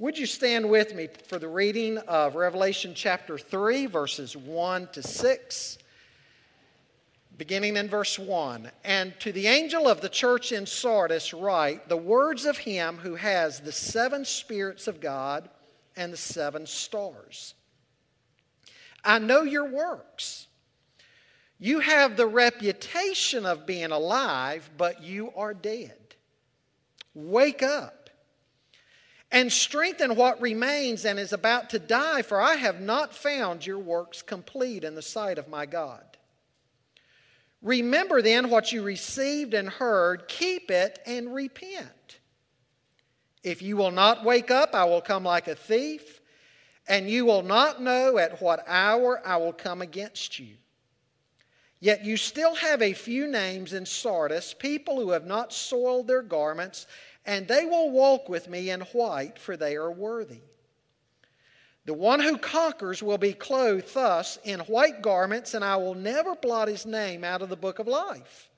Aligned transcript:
Would 0.00 0.16
you 0.16 0.26
stand 0.26 0.70
with 0.70 0.94
me 0.94 1.08
for 1.26 1.40
the 1.40 1.48
reading 1.48 1.98
of 1.98 2.36
Revelation 2.36 2.92
chapter 2.94 3.36
3, 3.36 3.86
verses 3.86 4.36
1 4.36 4.90
to 4.92 5.02
6? 5.02 5.78
Beginning 7.36 7.76
in 7.76 7.88
verse 7.88 8.16
1 8.16 8.70
And 8.84 9.18
to 9.18 9.32
the 9.32 9.48
angel 9.48 9.88
of 9.88 10.00
the 10.00 10.08
church 10.08 10.52
in 10.52 10.66
Sardis, 10.66 11.34
write 11.34 11.88
the 11.88 11.96
words 11.96 12.44
of 12.44 12.58
him 12.58 12.98
who 12.98 13.16
has 13.16 13.58
the 13.58 13.72
seven 13.72 14.24
spirits 14.24 14.86
of 14.86 15.00
God 15.00 15.50
and 15.96 16.12
the 16.12 16.16
seven 16.16 16.64
stars. 16.64 17.54
I 19.04 19.18
know 19.18 19.42
your 19.42 19.68
works. 19.68 20.46
You 21.58 21.80
have 21.80 22.16
the 22.16 22.28
reputation 22.28 23.44
of 23.44 23.66
being 23.66 23.90
alive, 23.90 24.70
but 24.76 25.02
you 25.02 25.32
are 25.34 25.54
dead. 25.54 26.14
Wake 27.14 27.64
up 27.64 27.97
and 29.30 29.52
strengthen 29.52 30.16
what 30.16 30.40
remains 30.40 31.04
and 31.04 31.18
is 31.18 31.32
about 31.32 31.70
to 31.70 31.78
die, 31.78 32.22
for 32.22 32.40
I 32.40 32.54
have 32.54 32.80
not 32.80 33.14
found 33.14 33.66
your 33.66 33.78
works 33.78 34.22
complete 34.22 34.84
in 34.84 34.94
the 34.94 35.02
sight 35.02 35.38
of 35.38 35.48
my 35.48 35.66
God. 35.66 36.04
Remember 37.60 38.22
then 38.22 38.50
what 38.50 38.72
you 38.72 38.82
received 38.82 39.52
and 39.52 39.68
heard, 39.68 40.28
keep 40.28 40.70
it 40.70 40.98
and 41.04 41.34
repent. 41.34 42.20
If 43.42 43.62
you 43.62 43.76
will 43.76 43.90
not 43.90 44.24
wake 44.24 44.50
up, 44.50 44.74
I 44.74 44.84
will 44.84 45.00
come 45.00 45.24
like 45.24 45.48
a 45.48 45.54
thief, 45.54 46.20
and 46.88 47.10
you 47.10 47.24
will 47.24 47.42
not 47.42 47.82
know 47.82 48.16
at 48.18 48.40
what 48.40 48.64
hour 48.66 49.20
I 49.26 49.36
will 49.36 49.52
come 49.52 49.82
against 49.82 50.38
you. 50.38 50.54
Yet 51.80 52.04
you 52.04 52.16
still 52.16 52.54
have 52.56 52.82
a 52.82 52.92
few 52.92 53.28
names 53.28 53.72
in 53.72 53.86
Sardis, 53.86 54.54
people 54.54 54.98
who 54.98 55.10
have 55.10 55.26
not 55.26 55.52
soiled 55.52 56.08
their 56.08 56.22
garments 56.22 56.86
and 57.28 57.46
they 57.46 57.66
will 57.66 57.90
walk 57.90 58.30
with 58.30 58.48
me 58.48 58.70
in 58.70 58.80
white, 58.80 59.38
for 59.38 59.54
they 59.54 59.76
are 59.76 59.92
worthy. 59.92 60.40
The 61.84 61.92
one 61.92 62.20
who 62.20 62.38
conquers 62.38 63.02
will 63.02 63.18
be 63.18 63.34
clothed 63.34 63.92
thus 63.92 64.38
in 64.44 64.60
white 64.60 65.02
garments, 65.02 65.52
and 65.52 65.62
I 65.62 65.76
will 65.76 65.94
never 65.94 66.34
blot 66.34 66.68
his 66.68 66.86
name 66.86 67.24
out 67.24 67.42
of 67.42 67.50
the 67.50 67.56
book 67.56 67.80
of 67.80 67.86
life. 67.86 68.48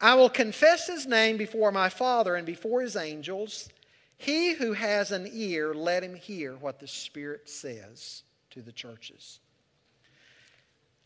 I 0.00 0.14
will 0.14 0.28
confess 0.28 0.86
his 0.86 1.06
name 1.06 1.38
before 1.38 1.72
my 1.72 1.88
Father 1.88 2.36
and 2.36 2.46
before 2.46 2.82
his 2.82 2.94
angels. 2.94 3.68
He 4.16 4.54
who 4.54 4.72
has 4.72 5.10
an 5.10 5.28
ear, 5.32 5.74
let 5.74 6.04
him 6.04 6.14
hear 6.14 6.54
what 6.54 6.78
the 6.78 6.86
Spirit 6.86 7.48
says 7.48 8.22
to 8.50 8.62
the 8.62 8.72
churches. 8.72 9.40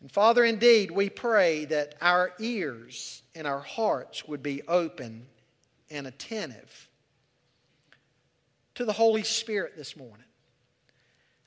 And 0.03 0.13
Father, 0.13 0.45
indeed, 0.45 0.91
we 0.91 1.09
pray 1.09 1.65
that 1.67 1.95
our 2.03 2.35
ears 2.39 3.23
and 3.35 3.47
our 3.47 3.61
hearts 3.61 4.29
would 4.29 4.43
be 4.43 4.61
open 4.69 5.27
and 5.91 6.07
attentive 6.07 6.89
to 8.75 8.85
the 8.85 8.93
Holy 8.93 9.23
Spirit 9.23 9.77
this 9.77 9.97
morning. 9.97 10.27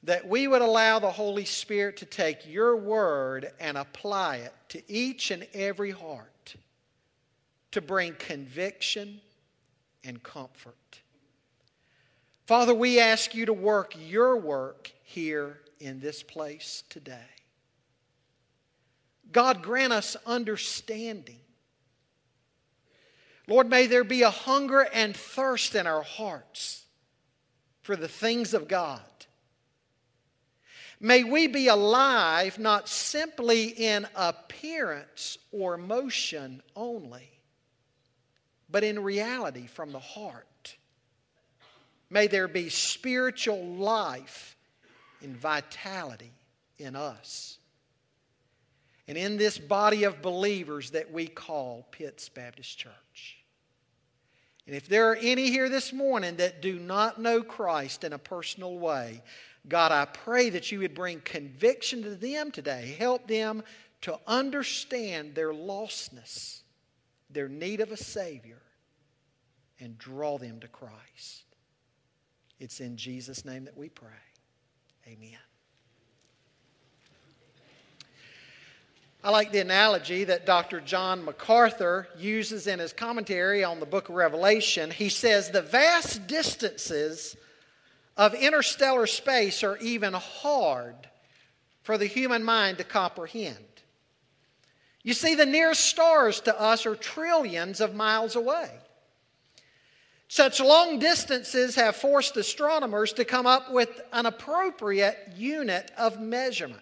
That 0.03 0.27
we 0.27 0.47
would 0.47 0.61
allow 0.61 1.00
the 1.00 1.09
Holy 1.09 1.45
Spirit 1.45 1.97
to 1.97 2.05
take 2.05 2.45
your 2.45 2.75
word 2.75 3.52
and 3.59 3.77
apply 3.77 4.38
it 4.38 4.53
to 4.69 4.91
each 4.91 5.31
and 5.31 5.47
every 5.53 5.91
heart 5.91 6.55
to 7.72 7.81
bring 7.81 8.13
conviction 8.16 9.22
and 10.03 10.22
comfort. 10.22 10.75
Father, 12.45 12.73
we 12.73 13.00
ask 13.00 13.33
you 13.33 13.45
to 13.45 13.53
work 13.53 13.94
your 13.97 14.38
work 14.38 14.91
here 15.03 15.59
in 15.80 16.00
this 16.00 16.22
place 16.22 16.83
today. 16.89 17.17
God, 19.31 19.63
grant 19.63 19.94
us 19.94 20.16
understanding 20.25 21.39
Lord, 23.47 23.69
may 23.69 23.88
there 23.88 24.03
be 24.03 24.22
a 24.22 24.30
hunger 24.30 24.88
and 24.94 25.16
thirst 25.16 25.75
in 25.75 25.86
our 25.86 26.03
hearts 26.03 26.86
for 27.81 27.95
the 27.95 28.08
things 28.08 28.53
of 28.53 28.67
God. 28.67 29.02
May 31.00 31.25
we 31.25 31.47
be 31.47 31.67
alive 31.67 32.58
not 32.58 32.88
simply 32.88 33.66
in 33.66 34.08
appearance 34.16 35.38
or 35.51 35.78
motion 35.78 36.62
only, 36.78 37.29
but 38.69 38.85
in 38.85 39.03
reality 39.03 39.68
from 39.68 39.91
the 39.91 40.00
heart. 40.00 40.78
May 42.09 42.28
there 42.28 42.47
be 42.47 42.69
spiritual 42.69 43.66
life 43.75 44.56
and 45.22 45.35
vitality 45.35 46.31
in 46.78 46.95
us. 46.95 47.57
And 49.09 49.18
in 49.18 49.35
this 49.35 49.57
body 49.57 50.06
of 50.06 50.22
believers 50.22 50.91
that 50.91 51.12
we 51.12 51.28
call 51.28 51.85
Pitts 51.91 52.29
Baptist 52.29 52.78
Church. 52.78 52.94
And 54.66 54.75
if 54.75 54.88
there 54.88 55.12
are 55.12 55.18
any 55.18 55.50
here 55.50 55.68
this 55.68 55.91
morning 55.91 56.38
that 56.38 56.62
do 56.62 56.79
not 56.79 57.19
know 57.19 57.41
Christ 57.41 58.03
in 58.03 58.13
a 58.13 58.18
personal 58.18 58.78
way, 58.78 59.22
God, 59.68 59.91
I 59.91 60.06
pray 60.06 60.50
that 60.51 60.72
you 60.72 60.79
would 60.79 60.94
bring 60.94 61.22
conviction 61.22 62.03
to 62.03 62.16
them 62.16 62.51
today. 62.51 62.96
Help 62.97 63.28
them 63.28 63.63
to 64.01 64.19
understand 64.28 65.35
their 65.35 65.53
lostness, 65.53 66.62
their 67.29 67.47
need 67.47 67.81
of 67.81 67.91
a 67.91 67.97
Savior, 67.97 68.62
and 69.79 69.97
draw 69.97 70.38
them 70.38 70.59
to 70.59 70.68
Christ. 70.68 71.44
It's 72.59 72.80
in 72.80 72.95
Jesus' 72.95 73.45
name 73.45 73.66
that 73.66 73.78
we 73.78 73.90
pray. 73.90 74.09
Amen. 75.07 75.40
I 79.23 79.29
like 79.29 79.53
the 79.53 79.61
analogy 79.61 80.25
that 80.25 80.45
Dr. 80.45 80.81
John 80.81 81.23
MacArthur 81.23 82.09
uses 82.17 82.67
in 82.67 82.79
his 82.79 82.91
commentary 82.91 83.63
on 83.63 83.79
the 83.79 83.85
book 83.85 84.09
of 84.09 84.16
Revelation. 84.16 84.91
He 84.91 85.07
says, 85.07 85.50
The 85.50 85.61
vast 85.61 86.28
distances 86.28 87.38
of 88.17 88.33
interstellar 88.33 89.07
space 89.07 89.63
are 89.63 89.78
even 89.78 90.12
hard 90.13 90.95
for 91.83 91.97
the 91.97 92.06
human 92.06 92.44
mind 92.44 92.79
to 92.79 92.83
comprehend. 92.83 93.57
You 95.03 95.13
see, 95.13 95.35
the 95.35 95.45
nearest 95.45 95.85
stars 95.85 96.41
to 96.41 96.59
us 96.59 96.85
are 96.85 96.95
trillions 96.95 97.79
of 97.79 97.95
miles 97.95 98.35
away. 98.35 98.72
Such 100.28 100.59
long 100.59 101.00
distances 101.00 101.75
have 101.75 101.95
forced 101.95 102.35
astronomers 102.35 103.13
to 103.13 103.23
come 103.23 103.45
up 103.45 103.72
with 103.72 104.01
an 104.12 104.25
appropriate 104.25 105.29
unit 105.38 105.91
of 105.97 106.19
measurement. 106.19 106.81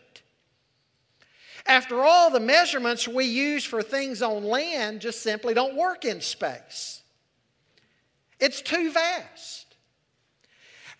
After 1.66 2.04
all, 2.04 2.32
the 2.32 2.40
measurements 2.40 3.08
we 3.08 3.26
use 3.26 3.64
for 3.64 3.82
things 3.82 4.22
on 4.22 4.44
land 4.44 5.02
just 5.02 5.22
simply 5.22 5.54
don't 5.54 5.76
work 5.76 6.06
in 6.06 6.22
space. 6.22 7.02
It's 8.40 8.62
too 8.62 8.92
vast. 8.92 9.72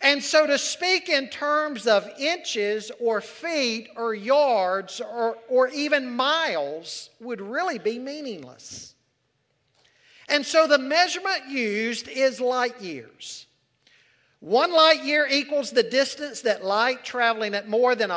And 0.00 0.22
so 0.22 0.46
to 0.46 0.58
speak 0.58 1.08
in 1.08 1.28
terms 1.28 1.86
of 1.86 2.08
inches 2.18 2.90
or 3.00 3.20
feet 3.20 3.88
or 3.96 4.14
yards 4.14 5.00
or, 5.00 5.38
or 5.48 5.68
even 5.68 6.10
miles 6.10 7.10
would 7.20 7.40
really 7.40 7.78
be 7.78 7.98
meaningless. 8.00 8.94
And 10.28 10.44
so 10.44 10.66
the 10.66 10.78
measurement 10.78 11.48
used 11.48 12.08
is 12.08 12.40
light 12.40 12.80
years. 12.80 13.46
One 14.40 14.72
light 14.72 15.04
year 15.04 15.28
equals 15.30 15.70
the 15.70 15.84
distance 15.84 16.40
that 16.40 16.64
light 16.64 17.04
traveling 17.04 17.54
at 17.54 17.68
more 17.68 17.94
than 17.94 18.10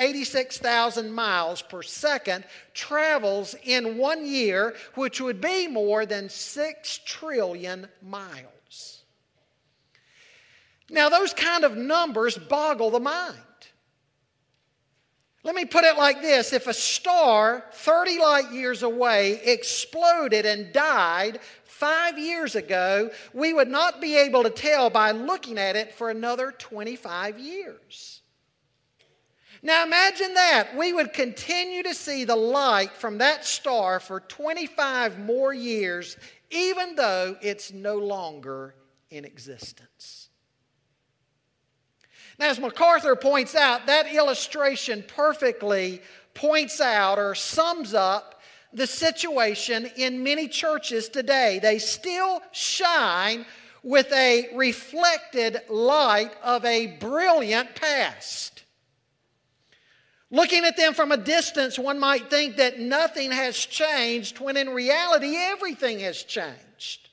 186,000 0.00 1.12
miles 1.12 1.60
per 1.60 1.82
second 1.82 2.42
travels 2.72 3.54
in 3.64 3.98
one 3.98 4.24
year, 4.24 4.74
which 4.94 5.20
would 5.20 5.42
be 5.42 5.68
more 5.68 6.06
than 6.06 6.30
6 6.30 7.00
trillion 7.04 7.86
miles. 8.00 9.02
Now, 10.88 11.10
those 11.10 11.34
kind 11.34 11.64
of 11.64 11.76
numbers 11.76 12.38
boggle 12.38 12.90
the 12.90 12.98
mind. 12.98 13.36
Let 15.42 15.54
me 15.54 15.66
put 15.66 15.84
it 15.84 15.98
like 15.98 16.22
this 16.22 16.54
if 16.54 16.66
a 16.66 16.72
star 16.72 17.66
30 17.70 18.18
light 18.20 18.52
years 18.52 18.82
away 18.82 19.38
exploded 19.44 20.46
and 20.46 20.72
died 20.72 21.40
five 21.64 22.18
years 22.18 22.56
ago, 22.56 23.10
we 23.34 23.52
would 23.52 23.68
not 23.68 24.00
be 24.00 24.16
able 24.16 24.44
to 24.44 24.50
tell 24.50 24.88
by 24.88 25.10
looking 25.10 25.58
at 25.58 25.76
it 25.76 25.92
for 25.92 26.08
another 26.08 26.52
25 26.52 27.38
years. 27.38 28.20
Now 29.62 29.84
imagine 29.84 30.34
that. 30.34 30.76
We 30.76 30.92
would 30.92 31.12
continue 31.12 31.82
to 31.82 31.94
see 31.94 32.24
the 32.24 32.36
light 32.36 32.92
from 32.92 33.18
that 33.18 33.44
star 33.44 34.00
for 34.00 34.20
25 34.20 35.18
more 35.18 35.52
years, 35.52 36.16
even 36.50 36.94
though 36.94 37.36
it's 37.42 37.72
no 37.72 37.96
longer 37.96 38.74
in 39.10 39.24
existence. 39.24 40.28
Now, 42.38 42.48
as 42.48 42.58
MacArthur 42.58 43.16
points 43.16 43.54
out, 43.54 43.86
that 43.86 44.14
illustration 44.14 45.04
perfectly 45.06 46.00
points 46.32 46.80
out 46.80 47.18
or 47.18 47.34
sums 47.34 47.92
up 47.92 48.40
the 48.72 48.86
situation 48.86 49.90
in 49.96 50.22
many 50.22 50.48
churches 50.48 51.10
today. 51.10 51.58
They 51.60 51.78
still 51.78 52.40
shine 52.52 53.44
with 53.82 54.10
a 54.12 54.48
reflected 54.54 55.60
light 55.68 56.32
of 56.42 56.64
a 56.64 56.86
brilliant 56.98 57.74
past. 57.74 58.59
Looking 60.30 60.64
at 60.64 60.76
them 60.76 60.94
from 60.94 61.10
a 61.10 61.16
distance, 61.16 61.78
one 61.78 61.98
might 61.98 62.30
think 62.30 62.56
that 62.56 62.78
nothing 62.78 63.32
has 63.32 63.56
changed 63.56 64.38
when 64.38 64.56
in 64.56 64.70
reality 64.70 65.36
everything 65.36 65.98
has 66.00 66.22
changed. 66.22 67.08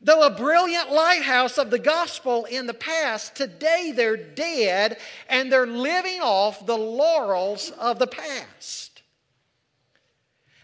Though 0.00 0.22
a 0.22 0.30
brilliant 0.30 0.90
lighthouse 0.90 1.58
of 1.58 1.70
the 1.70 1.78
gospel 1.78 2.46
in 2.46 2.66
the 2.66 2.74
past, 2.74 3.36
today 3.36 3.92
they're 3.94 4.16
dead 4.16 4.98
and 5.28 5.52
they're 5.52 5.66
living 5.66 6.20
off 6.20 6.64
the 6.64 6.78
laurels 6.78 7.70
of 7.78 7.98
the 7.98 8.06
past. 8.06 9.02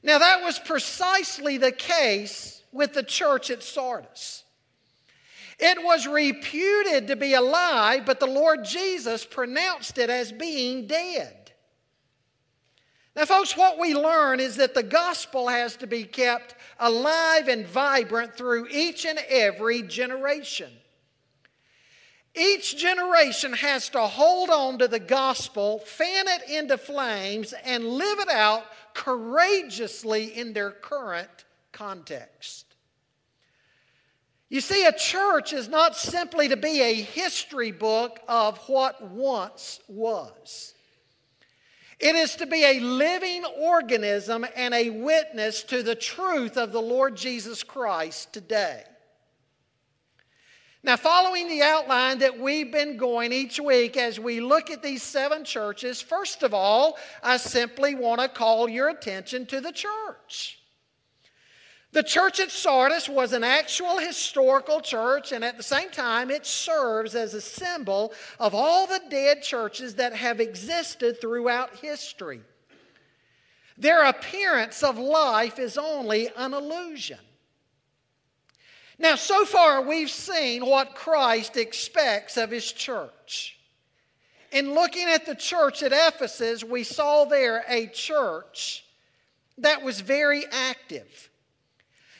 Now, 0.03 0.19
that 0.19 0.43
was 0.43 0.59
precisely 0.59 1.59
the 1.59 1.73
case 1.73 2.63
with 2.73 2.95
the 2.95 3.03
church 3.03 3.51
at 3.51 3.63
Sardis. 3.63 4.45
It 5.59 5.83
was 5.83 6.07
reputed 6.07 7.09
to 7.09 7.17
be 7.17 7.35
alive, 7.35 8.05
but 8.05 8.21
the 8.21 8.27
Lord 8.27 8.65
Jesus 8.65 9.25
pronounced 9.25 9.97
it 9.97 10.11
as 10.11 10.31
being 10.31 10.87
dead. 10.87 11.53
Now, 13.15 13.25
folks, 13.25 13.57
what 13.57 13.79
we 13.79 13.95
learn 13.95 14.41
is 14.41 14.57
that 14.57 14.75
the 14.75 14.83
gospel 14.83 15.49
has 15.49 15.77
to 15.77 15.87
be 15.87 16.05
kept 16.05 16.55
alive 16.79 17.49
and 17.49 17.67
vibrant 17.67 18.37
through 18.37 18.69
each 18.71 19.07
and 19.07 19.19
every 19.31 19.81
generation. 19.81 20.71
Each 22.35 22.77
generation 22.77 23.55
has 23.55 23.89
to 23.91 24.03
hold 24.03 24.51
on 24.51 24.79
to 24.81 24.89
the 24.89 25.01
gospel, 25.01 25.79
fan 25.79 26.29
it 26.29 26.51
into 26.51 26.77
flames, 26.77 27.55
and 27.65 27.83
live 27.83 28.19
it 28.19 28.29
out 28.29 28.65
courageously 28.93 30.37
in 30.37 30.53
their 30.53 30.71
current 30.71 31.47
context. 31.73 32.66
You 34.49 34.61
see, 34.61 34.85
a 34.85 34.93
church 34.93 35.53
is 35.53 35.69
not 35.69 35.97
simply 35.97 36.49
to 36.49 36.57
be 36.57 36.81
a 36.81 36.95
history 36.95 37.73
book 37.73 38.21
of 38.29 38.59
what 38.69 39.03
once 39.03 39.81
was. 39.89 40.75
It 41.99 42.15
is 42.15 42.37
to 42.37 42.47
be 42.47 42.63
a 42.65 42.81
living 42.81 43.45
organism 43.59 44.47
and 44.55 44.75
a 44.75 44.91
witness 44.91 45.63
to 45.65 45.83
the 45.83 45.95
truth 45.95 46.57
of 46.57 46.71
the 46.71 46.83
Lord 46.83 47.17
Jesus 47.17 47.63
Christ 47.63 48.33
today. 48.33 48.85
Now, 50.83 50.97
following 50.97 51.49
the 51.49 51.63
outline 51.63 52.19
that 52.19 52.39
we've 52.39 52.71
been 52.71 52.97
going 52.97 53.33
each 53.33 53.59
week 53.59 53.97
as 53.97 54.21
we 54.21 54.41
look 54.41 54.71
at 54.71 54.85
these 54.85 55.03
seven 55.03 55.45
churches, 55.45 56.01
first 56.01 56.45
of 56.45 56.55
all, 56.55 56.97
I 57.25 57.39
simply 57.39 57.97
want 57.97 58.21
to 58.21 58.29
call 58.29 58.69
your 58.69 58.91
attention 58.91 59.47
to 59.47 59.61
the 59.61 59.73
church. 59.73 60.61
The 61.93 62.03
church 62.03 62.41
at 62.41 62.51
Sardis 62.51 63.09
was 63.09 63.33
an 63.33 63.45
actual 63.45 63.99
historical 63.99 64.81
church, 64.81 65.33
and 65.33 65.45
at 65.45 65.57
the 65.57 65.63
same 65.63 65.89
time, 65.91 66.31
it 66.31 66.45
serves 66.45 67.15
as 67.15 67.33
a 67.33 67.41
symbol 67.41 68.13
of 68.39 68.55
all 68.55 68.87
the 68.87 69.01
dead 69.09 69.43
churches 69.43 69.95
that 69.95 70.15
have 70.15 70.41
existed 70.41 71.21
throughout 71.21 71.77
history. 71.77 72.43
Their 73.79 74.05
appearance 74.05 74.83
of 74.83 74.99
life 74.99 75.59
is 75.59 75.79
only 75.79 76.29
an 76.37 76.55
illusion. 76.55 77.19
Now, 78.99 79.17
so 79.17 79.45
far, 79.45 79.83
we've 79.83 80.11
seen 80.11 80.65
what 80.65 80.95
Christ 80.95 81.57
expects 81.57 82.37
of 82.37 82.51
his 82.51 82.73
church. 82.73 83.59
In 84.53 84.75
looking 84.75 85.09
at 85.09 85.27
the 85.27 85.35
church 85.35 85.83
at 85.83 85.93
Ephesus, 85.93 86.65
we 86.65 86.83
saw 86.83 87.25
there 87.25 87.65
a 87.69 87.89
church 87.89 88.85
that 89.59 89.83
was 89.83 90.01
very 90.01 90.45
active. 90.51 91.31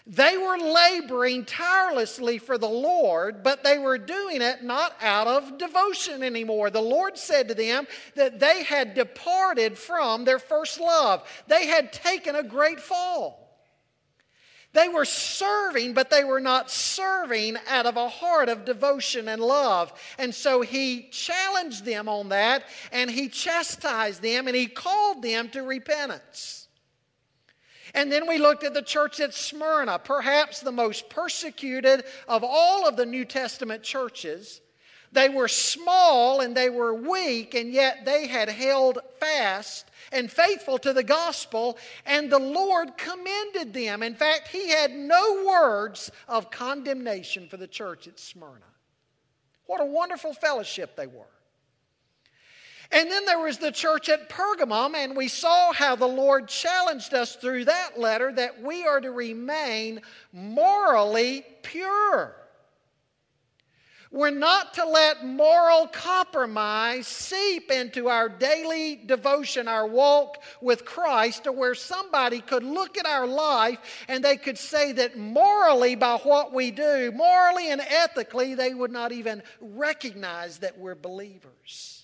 They 0.09 0.37
were 0.37 0.57
laboring 0.57 1.45
tirelessly 1.45 2.39
for 2.39 2.59
the 2.59 2.69
Lord, 2.69 3.43
but 3.43 3.65
they 3.65 3.77
were 3.77 3.99
doing 3.99 4.41
it 4.41 4.63
not 4.63 4.95
out 5.01 5.27
of 5.27 5.59
devotion 5.59 6.23
anymore. 6.23 6.71
The 6.71 6.81
Lord 6.81 7.19
said 7.19 7.49
to 7.49 7.55
them 7.55 7.89
that 8.15 8.39
they 8.39 8.63
had 8.63 8.95
departed 8.95 9.77
from 9.77 10.25
their 10.25 10.39
first 10.39 10.79
love, 10.79 11.29
they 11.49 11.67
had 11.67 11.93
taken 11.93 12.37
a 12.37 12.45
great 12.45 12.79
fall. 12.79 13.43
They 14.75 14.89
were 14.89 15.07
serving, 15.07 15.95
but 15.95 16.11
they 16.11 16.23
were 16.23 16.41
not 16.41 16.71
serving 16.71 17.57
out 17.67 17.87
of 17.87 17.97
a 17.97 18.09
heart 18.09 18.49
of 18.49 18.65
devotion 18.65 19.27
and 19.27 19.41
love. 19.43 19.93
And 20.19 20.33
so 20.33 20.61
he 20.61 21.09
challenged 21.11 21.85
them 21.85 22.09
on 22.09 22.29
that, 22.29 22.63
and 22.93 23.11
he 23.11 23.29
chastised 23.29 24.23
them, 24.23 24.47
and 24.47 24.55
he 24.55 24.67
called 24.67 25.23
them 25.23 25.49
to 25.49 25.63
repentance. 25.63 26.66
And 27.95 28.11
then 28.11 28.27
we 28.27 28.39
looked 28.39 28.65
at 28.65 28.75
the 28.75 28.83
church 28.83 29.21
at 29.21 29.35
Smyrna, 29.35 29.99
perhaps 29.99 30.61
the 30.61 30.73
most 30.73 31.09
persecuted 31.09 32.05
of 32.29 32.45
all 32.45 32.87
of 32.87 32.97
the 32.97 33.07
New 33.07 33.25
Testament 33.25 33.83
churches. 33.83 34.61
They 35.13 35.29
were 35.29 35.49
small 35.49 36.41
and 36.41 36.57
they 36.57 36.69
were 36.69 36.93
weak, 36.93 37.55
and 37.55 37.73
yet 37.73 38.05
they 38.05 38.27
had 38.27 38.49
held 38.49 38.99
fast 39.19 39.87
and 40.13 40.31
faithful 40.31 40.79
to 40.79 40.93
the 40.93 41.03
gospel, 41.03 41.79
and 42.05 42.31
the 42.31 42.39
Lord 42.39 42.97
commended 42.97 43.73
them. 43.73 44.03
In 44.03 44.15
fact, 44.15 44.49
He 44.49 44.69
had 44.69 44.93
no 44.93 45.45
words 45.47 46.11
of 46.29 46.51
condemnation 46.51 47.49
for 47.49 47.57
the 47.57 47.67
church 47.67 48.07
at 48.09 48.19
Smyrna. 48.19 48.67
What 49.67 49.81
a 49.81 49.87
wonderful 49.87 50.35
fellowship 50.35 50.97
they 50.97 51.07
were. 51.07 51.25
And 52.93 53.11
then 53.11 53.25
there 53.25 53.41
was 53.41 53.59
the 53.59 53.73
church 53.73 54.09
at 54.09 54.29
Pergamum, 54.29 54.95
and 54.95 55.17
we 55.17 55.29
saw 55.29 55.73
how 55.73 55.97
the 55.97 56.07
Lord 56.07 56.49
challenged 56.49 57.15
us 57.15 57.37
through 57.37 57.65
that 57.65 57.99
letter 57.99 58.33
that 58.33 58.63
we 58.63 58.87
are 58.87 59.01
to 59.01 59.11
remain 59.11 60.01
morally 60.33 61.45
pure. 61.63 62.37
We're 64.13 64.31
not 64.31 64.75
to 64.75 64.87
let 64.87 65.27
moral 65.27 65.89
compromise 65.89 67.09
seep 67.09 67.73
into 67.73 68.09
our 68.09 68.29
daily 68.29 68.97
devotion, 68.97 69.67
our 69.67 69.87
walk 69.87 70.43
with 70.61 70.85
Christ, 70.85 71.45
to 71.45 71.53
where 71.53 71.75
somebody 71.75 72.41
could 72.41 72.63
look 72.63 72.97
at 72.97 73.05
our 73.05 73.27
life 73.27 73.79
and 74.09 74.25
they 74.25 74.37
could 74.37 74.59
say 74.59 74.93
that 74.93 75.19
morally, 75.19 75.97
by 75.97 76.17
what 76.19 76.55
we 76.55 76.71
do, 76.71 77.11
morally 77.13 77.71
and 77.71 77.81
ethically, 77.81 78.55
they 78.55 78.73
would 78.73 78.93
not 78.93 79.11
even 79.11 79.43
recognize 79.61 80.59
that 80.59 80.79
we're 80.79 80.95
believers. 80.95 81.96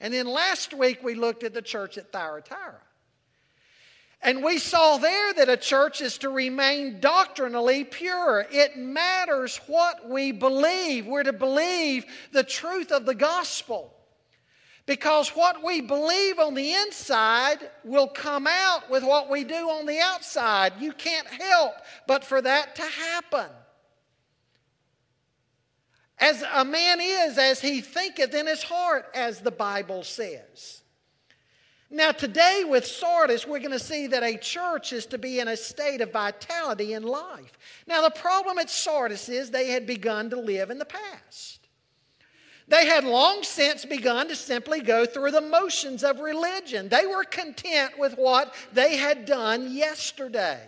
And 0.00 0.14
then 0.14 0.26
last 0.26 0.72
week 0.72 1.02
we 1.02 1.14
looked 1.14 1.44
at 1.44 1.54
the 1.54 1.62
church 1.62 1.98
at 1.98 2.12
Thyatira. 2.12 2.80
And 4.22 4.44
we 4.44 4.58
saw 4.58 4.98
there 4.98 5.32
that 5.34 5.48
a 5.48 5.56
church 5.56 6.02
is 6.02 6.18
to 6.18 6.28
remain 6.28 7.00
doctrinally 7.00 7.84
pure. 7.84 8.46
It 8.50 8.76
matters 8.76 9.58
what 9.66 10.08
we 10.08 10.32
believe. 10.32 11.06
We're 11.06 11.22
to 11.22 11.32
believe 11.32 12.04
the 12.32 12.44
truth 12.44 12.92
of 12.92 13.06
the 13.06 13.14
gospel. 13.14 13.94
Because 14.84 15.30
what 15.30 15.64
we 15.64 15.80
believe 15.80 16.38
on 16.38 16.54
the 16.54 16.72
inside 16.72 17.58
will 17.84 18.08
come 18.08 18.46
out 18.46 18.90
with 18.90 19.04
what 19.04 19.30
we 19.30 19.44
do 19.44 19.70
on 19.70 19.86
the 19.86 20.00
outside. 20.00 20.74
You 20.80 20.92
can't 20.92 21.28
help 21.28 21.74
but 22.06 22.24
for 22.24 22.42
that 22.42 22.76
to 22.76 22.82
happen. 22.82 23.46
As 26.20 26.44
a 26.52 26.64
man 26.64 27.00
is, 27.00 27.38
as 27.38 27.60
he 27.60 27.80
thinketh 27.80 28.34
in 28.34 28.46
his 28.46 28.62
heart, 28.62 29.06
as 29.14 29.40
the 29.40 29.50
Bible 29.50 30.02
says. 30.02 30.82
Now, 31.92 32.12
today 32.12 32.64
with 32.68 32.86
Sardis, 32.86 33.46
we're 33.46 33.58
going 33.58 33.72
to 33.72 33.78
see 33.78 34.06
that 34.08 34.22
a 34.22 34.36
church 34.36 34.92
is 34.92 35.06
to 35.06 35.18
be 35.18 35.40
in 35.40 35.48
a 35.48 35.56
state 35.56 36.00
of 36.00 36.12
vitality 36.12 36.92
in 36.92 37.02
life. 37.02 37.58
Now, 37.88 38.02
the 38.02 38.10
problem 38.10 38.58
at 38.58 38.70
Sardis 38.70 39.28
is 39.28 39.50
they 39.50 39.70
had 39.70 39.86
begun 39.86 40.30
to 40.30 40.36
live 40.36 40.70
in 40.70 40.78
the 40.78 40.84
past. 40.84 41.60
They 42.68 42.86
had 42.86 43.02
long 43.02 43.42
since 43.42 43.84
begun 43.84 44.28
to 44.28 44.36
simply 44.36 44.80
go 44.80 45.04
through 45.04 45.32
the 45.32 45.40
motions 45.40 46.04
of 46.04 46.20
religion. 46.20 46.88
They 46.88 47.06
were 47.06 47.24
content 47.24 47.98
with 47.98 48.16
what 48.16 48.54
they 48.72 48.96
had 48.96 49.24
done 49.24 49.72
yesterday. 49.72 50.60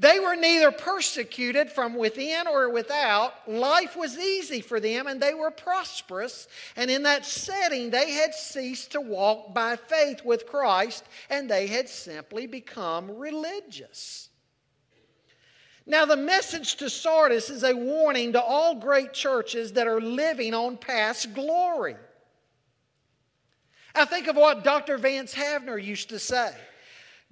They 0.00 0.20
were 0.20 0.36
neither 0.36 0.70
persecuted 0.70 1.72
from 1.72 1.96
within 1.96 2.46
or 2.46 2.70
without. 2.70 3.50
Life 3.50 3.96
was 3.96 4.16
easy 4.16 4.60
for 4.60 4.78
them 4.78 5.08
and 5.08 5.20
they 5.20 5.34
were 5.34 5.50
prosperous. 5.50 6.46
And 6.76 6.88
in 6.88 7.02
that 7.02 7.26
setting, 7.26 7.90
they 7.90 8.12
had 8.12 8.32
ceased 8.32 8.92
to 8.92 9.00
walk 9.00 9.52
by 9.52 9.74
faith 9.74 10.24
with 10.24 10.46
Christ 10.46 11.02
and 11.28 11.50
they 11.50 11.66
had 11.66 11.88
simply 11.88 12.46
become 12.46 13.10
religious. 13.18 14.28
Now, 15.84 16.04
the 16.04 16.16
message 16.16 16.76
to 16.76 16.90
Sardis 16.90 17.50
is 17.50 17.64
a 17.64 17.74
warning 17.74 18.34
to 18.34 18.42
all 18.42 18.76
great 18.76 19.12
churches 19.12 19.72
that 19.72 19.88
are 19.88 20.00
living 20.00 20.54
on 20.54 20.76
past 20.76 21.34
glory. 21.34 21.96
I 23.96 24.04
think 24.04 24.28
of 24.28 24.36
what 24.36 24.62
Dr. 24.62 24.96
Vance 24.96 25.34
Havner 25.34 25.82
used 25.82 26.10
to 26.10 26.20
say. 26.20 26.52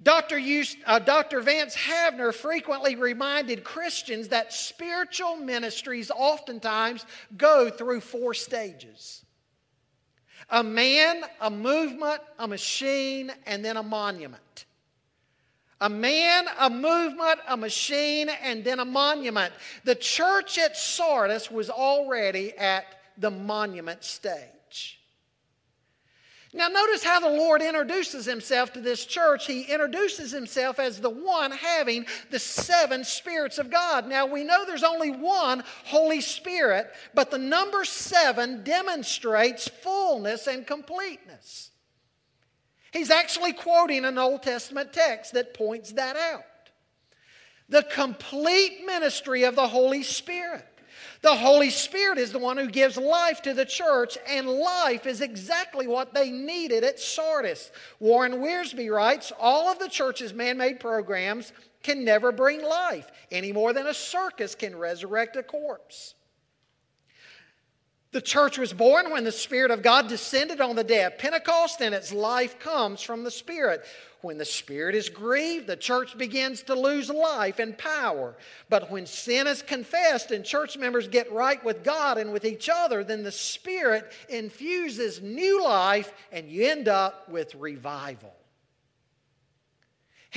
Dr. 0.01 0.37
Eust, 0.37 0.77
uh, 0.85 0.99
Dr. 0.99 1.41
Vance 1.41 1.75
Havner 1.75 2.33
frequently 2.33 2.95
reminded 2.95 3.63
Christians 3.63 4.27
that 4.27 4.53
spiritual 4.53 5.37
ministries 5.37 6.11
oftentimes 6.11 7.05
go 7.35 7.69
through 7.69 8.01
four 8.01 8.33
stages 8.33 9.23
a 10.49 10.63
man, 10.63 11.23
a 11.41 11.49
movement, 11.49 12.21
a 12.39 12.47
machine, 12.47 13.31
and 13.45 13.65
then 13.65 13.75
a 13.75 13.83
monument. 13.83 14.65
A 15.81 15.89
man, 15.89 16.47
a 16.57 16.69
movement, 16.69 17.39
a 17.47 17.57
machine, 17.57 18.29
and 18.29 18.63
then 18.63 18.79
a 18.79 18.85
monument. 18.85 19.53
The 19.83 19.93
church 19.93 20.57
at 20.57 20.77
Sardis 20.77 21.51
was 21.51 21.69
already 21.69 22.57
at 22.57 22.85
the 23.17 23.29
monument 23.29 24.03
stage. 24.03 24.56
Now, 26.53 26.69
notice 26.69 27.03
how 27.03 27.19
the 27.19 27.29
Lord 27.29 27.61
introduces 27.61 28.25
himself 28.25 28.71
to 28.73 28.79
this 28.79 29.05
church. 29.05 29.45
He 29.45 29.63
introduces 29.63 30.31
himself 30.31 30.79
as 30.79 30.99
the 30.99 31.09
one 31.09 31.51
having 31.51 32.05
the 32.31 32.39
seven 32.39 33.03
spirits 33.03 33.57
of 33.57 33.69
God. 33.69 34.07
Now, 34.07 34.25
we 34.25 34.43
know 34.43 34.65
there's 34.65 34.83
only 34.83 35.11
one 35.11 35.63
Holy 35.85 36.21
Spirit, 36.21 36.87
but 37.13 37.31
the 37.31 37.37
number 37.37 37.83
seven 37.83 38.63
demonstrates 38.63 39.67
fullness 39.67 40.47
and 40.47 40.65
completeness. 40.65 41.71
He's 42.91 43.11
actually 43.11 43.51
quoting 43.51 44.05
an 44.05 44.17
Old 44.17 44.43
Testament 44.43 44.93
text 44.93 45.33
that 45.33 45.53
points 45.53 45.91
that 45.93 46.15
out. 46.15 46.43
The 47.67 47.83
complete 47.83 48.85
ministry 48.85 49.43
of 49.43 49.55
the 49.55 49.67
Holy 49.67 50.03
Spirit. 50.03 50.65
The 51.21 51.35
Holy 51.35 51.69
Spirit 51.71 52.19
is 52.19 52.31
the 52.31 52.39
one 52.39 52.57
who 52.57 52.67
gives 52.67 52.97
life 52.97 53.41
to 53.41 53.53
the 53.53 53.65
church, 53.65 54.17
and 54.27 54.47
life 54.47 55.07
is 55.07 55.21
exactly 55.21 55.87
what 55.87 56.13
they 56.13 56.29
needed 56.29 56.83
at 56.83 56.99
Sardis. 56.99 57.71
Warren 57.99 58.33
Wiersbe 58.33 58.89
writes 58.93 59.31
All 59.39 59.67
of 59.69 59.79
the 59.79 59.89
church's 59.89 60.33
man 60.33 60.57
made 60.57 60.79
programs 60.79 61.51
can 61.81 62.03
never 62.03 62.31
bring 62.31 62.61
life, 62.61 63.09
any 63.31 63.51
more 63.51 63.73
than 63.73 63.87
a 63.87 63.93
circus 63.93 64.53
can 64.53 64.75
resurrect 64.75 65.35
a 65.35 65.43
corpse. 65.43 66.13
The 68.11 68.21
church 68.21 68.57
was 68.57 68.71
born 68.71 69.11
when 69.11 69.25
the 69.25 69.31
Spirit 69.31 69.69
of 69.69 69.81
God 69.81 70.07
descended 70.07 70.61
on 70.61 70.75
the 70.75 70.83
day 70.83 71.03
of 71.03 71.17
Pentecost, 71.17 71.81
and 71.81 71.93
its 71.93 72.13
life 72.13 72.57
comes 72.59 73.01
from 73.01 73.23
the 73.23 73.31
Spirit. 73.31 73.85
When 74.27 74.37
the 74.37 74.43
Spirit 74.43 74.93
is 74.93 75.07
grieved, 75.07 75.67
the 75.67 75.77
church 75.77 76.17
begins 76.17 76.61
to 76.63 76.75
lose 76.75 77.09
life 77.09 77.59
and 77.59 77.77
power. 77.77 78.35
But 78.67 78.91
when 78.91 79.05
sin 79.05 79.47
is 79.47 79.61
confessed 79.61 80.31
and 80.31 80.43
church 80.43 80.77
members 80.77 81.07
get 81.07 81.31
right 81.31 81.63
with 81.63 81.81
God 81.81 82.17
and 82.17 82.33
with 82.33 82.43
each 82.43 82.67
other, 82.67 83.05
then 83.05 83.23
the 83.23 83.31
Spirit 83.31 84.11
infuses 84.27 85.21
new 85.21 85.63
life, 85.63 86.13
and 86.33 86.49
you 86.49 86.67
end 86.67 86.89
up 86.89 87.29
with 87.29 87.55
revival. 87.55 88.35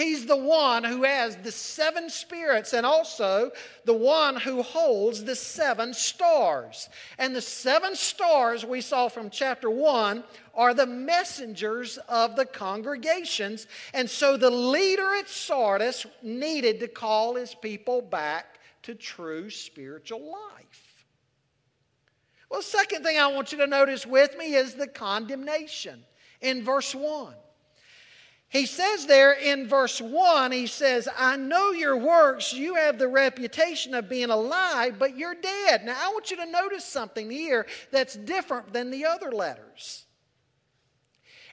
He's 0.01 0.25
the 0.25 0.35
one 0.35 0.83
who 0.83 1.03
has 1.03 1.37
the 1.37 1.53
seven 1.53 2.09
spirits 2.09 2.73
and 2.73 2.87
also 2.87 3.53
the 3.85 3.93
one 3.93 4.35
who 4.35 4.63
holds 4.63 5.23
the 5.25 5.37
seven 5.37 5.93
stars. 5.93 6.89
And 7.19 7.37
the 7.37 7.43
seven 7.43 7.95
stars 7.95 8.65
we 8.65 8.81
saw 8.81 9.09
from 9.09 9.29
chapter 9.29 9.69
1 9.69 10.25
are 10.55 10.73
the 10.73 10.87
messengers 10.87 11.99
of 12.09 12.35
the 12.35 12.47
congregations. 12.47 13.67
And 13.93 14.09
so 14.09 14.39
the 14.39 14.49
leader 14.49 15.17
at 15.17 15.29
Sardis 15.29 16.07
needed 16.23 16.81
to 16.81 16.89
call 16.89 17.35
his 17.35 17.55
people 17.55 18.01
back 18.01 18.59
to 18.85 18.95
true 18.95 19.51
spiritual 19.51 20.33
life. 20.33 21.05
Well, 22.49 22.63
second 22.63 23.05
thing 23.05 23.19
I 23.19 23.27
want 23.27 23.53
you 23.53 23.59
to 23.59 23.67
notice 23.67 24.07
with 24.07 24.35
me 24.39 24.55
is 24.55 24.77
the 24.77 24.89
condemnation 24.89 26.03
in 26.41 26.65
verse 26.65 26.95
1. 26.95 27.35
He 28.51 28.67
says 28.67 29.07
there 29.07 29.33
in 29.33 29.69
verse 29.69 30.01
1, 30.01 30.51
he 30.51 30.67
says, 30.67 31.09
I 31.17 31.37
know 31.37 31.71
your 31.71 31.97
works. 31.97 32.53
You 32.53 32.75
have 32.75 32.99
the 32.99 33.07
reputation 33.07 33.95
of 33.95 34.09
being 34.09 34.31
alive, 34.31 34.97
but 34.99 35.17
you're 35.17 35.37
dead. 35.37 35.85
Now, 35.85 35.97
I 35.97 36.09
want 36.09 36.33
you 36.33 36.37
to 36.37 36.47
notice 36.47 36.85
something 36.85 37.31
here 37.31 37.65
that's 37.93 38.17
different 38.17 38.73
than 38.73 38.91
the 38.91 39.07
other 39.07 39.31
letters. 39.31 40.05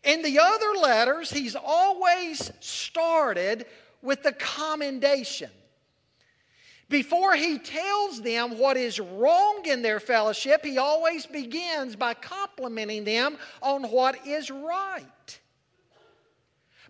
In 0.04 0.24
the 0.24 0.40
other 0.40 0.74
letters, 0.82 1.30
he's 1.30 1.56
always 1.56 2.52
started 2.62 3.68
with 4.02 4.24
the 4.24 4.34
commendation. 4.34 5.52
Before 6.90 7.36
he 7.36 7.60
tells 7.60 8.24
them 8.24 8.58
what 8.58 8.76
is 8.76 9.00
wrong 9.00 9.62
in 9.66 9.84
their 9.84 10.00
fellowship, 10.00 10.66
he 10.66 10.80
always 10.80 11.28
begins 11.28 11.96
by 11.96 12.16
complimenting 12.16 13.04
them 13.04 13.38
on 13.62 13.84
what 13.84 14.26
is 14.26 14.50
right. 14.50 15.40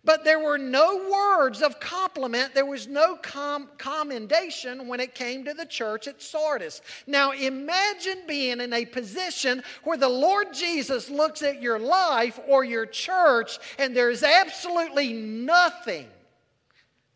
But 0.08 0.24
there 0.24 0.40
were 0.40 0.58
no 0.58 1.06
words 1.12 1.62
of 1.62 1.82
compliment. 1.82 2.56
There 2.56 2.66
was 2.66 2.88
no 2.88 3.18
com- 3.18 3.68
commendation 3.78 4.88
when 4.88 5.02
it 5.02 5.14
came 5.14 5.44
to 5.44 5.54
the 5.54 5.66
church 5.66 6.08
at 6.08 6.22
Sardis. 6.22 6.80
Now 7.08 7.32
imagine 7.32 8.20
being 8.26 8.62
in 8.62 8.72
a 8.72 8.86
position 8.86 9.62
where 9.84 9.98
the 9.98 10.08
Lord 10.08 10.54
Jesus 10.54 11.10
looks 11.10 11.42
at 11.42 11.62
your 11.62 11.78
life 11.78 12.40
or 12.48 12.64
your 12.64 12.86
church 12.86 13.60
and 13.78 13.94
there's 13.94 14.24
absolutely 14.24 15.12
nothing 15.12 16.08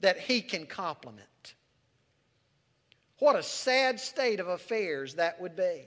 that 0.01 0.19
he 0.19 0.41
can 0.41 0.65
compliment. 0.65 1.55
What 3.19 3.38
a 3.38 3.43
sad 3.43 4.01
state 4.01 4.41
of 4.41 4.50
affairs 4.50 5.13
that 5.13 5.39
would 5.39 5.55
be. 5.55 5.86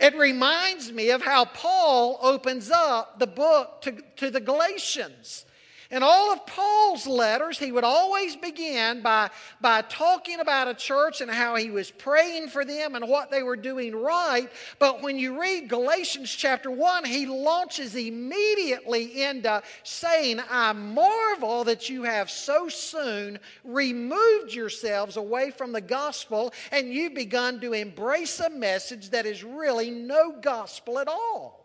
It 0.00 0.16
reminds 0.16 0.90
me 0.90 1.10
of 1.10 1.20
how 1.20 1.44
Paul 1.44 2.18
opens 2.22 2.70
up 2.70 3.18
the 3.18 3.26
book 3.26 3.82
to, 3.82 4.02
to 4.16 4.30
the 4.30 4.40
Galatians. 4.40 5.44
In 5.90 6.04
all 6.04 6.32
of 6.32 6.46
Paul's 6.46 7.04
letters, 7.08 7.58
he 7.58 7.72
would 7.72 7.82
always 7.82 8.36
begin 8.36 9.02
by, 9.02 9.28
by 9.60 9.82
talking 9.82 10.38
about 10.38 10.68
a 10.68 10.74
church 10.74 11.20
and 11.20 11.28
how 11.28 11.56
he 11.56 11.72
was 11.72 11.90
praying 11.90 12.48
for 12.48 12.64
them 12.64 12.94
and 12.94 13.08
what 13.08 13.32
they 13.32 13.42
were 13.42 13.56
doing 13.56 13.96
right. 13.96 14.48
But 14.78 15.02
when 15.02 15.18
you 15.18 15.40
read 15.40 15.68
Galatians 15.68 16.30
chapter 16.30 16.70
1, 16.70 17.04
he 17.06 17.26
launches 17.26 17.96
immediately 17.96 19.24
into 19.24 19.60
saying, 19.82 20.40
I 20.48 20.72
marvel 20.74 21.64
that 21.64 21.88
you 21.88 22.04
have 22.04 22.30
so 22.30 22.68
soon 22.68 23.40
removed 23.64 24.54
yourselves 24.54 25.16
away 25.16 25.50
from 25.50 25.72
the 25.72 25.80
gospel 25.80 26.54
and 26.70 26.94
you've 26.94 27.14
begun 27.14 27.60
to 27.62 27.72
embrace 27.72 28.38
a 28.38 28.50
message 28.50 29.10
that 29.10 29.26
is 29.26 29.42
really 29.42 29.90
no 29.90 30.36
gospel 30.40 31.00
at 31.00 31.08
all. 31.08 31.59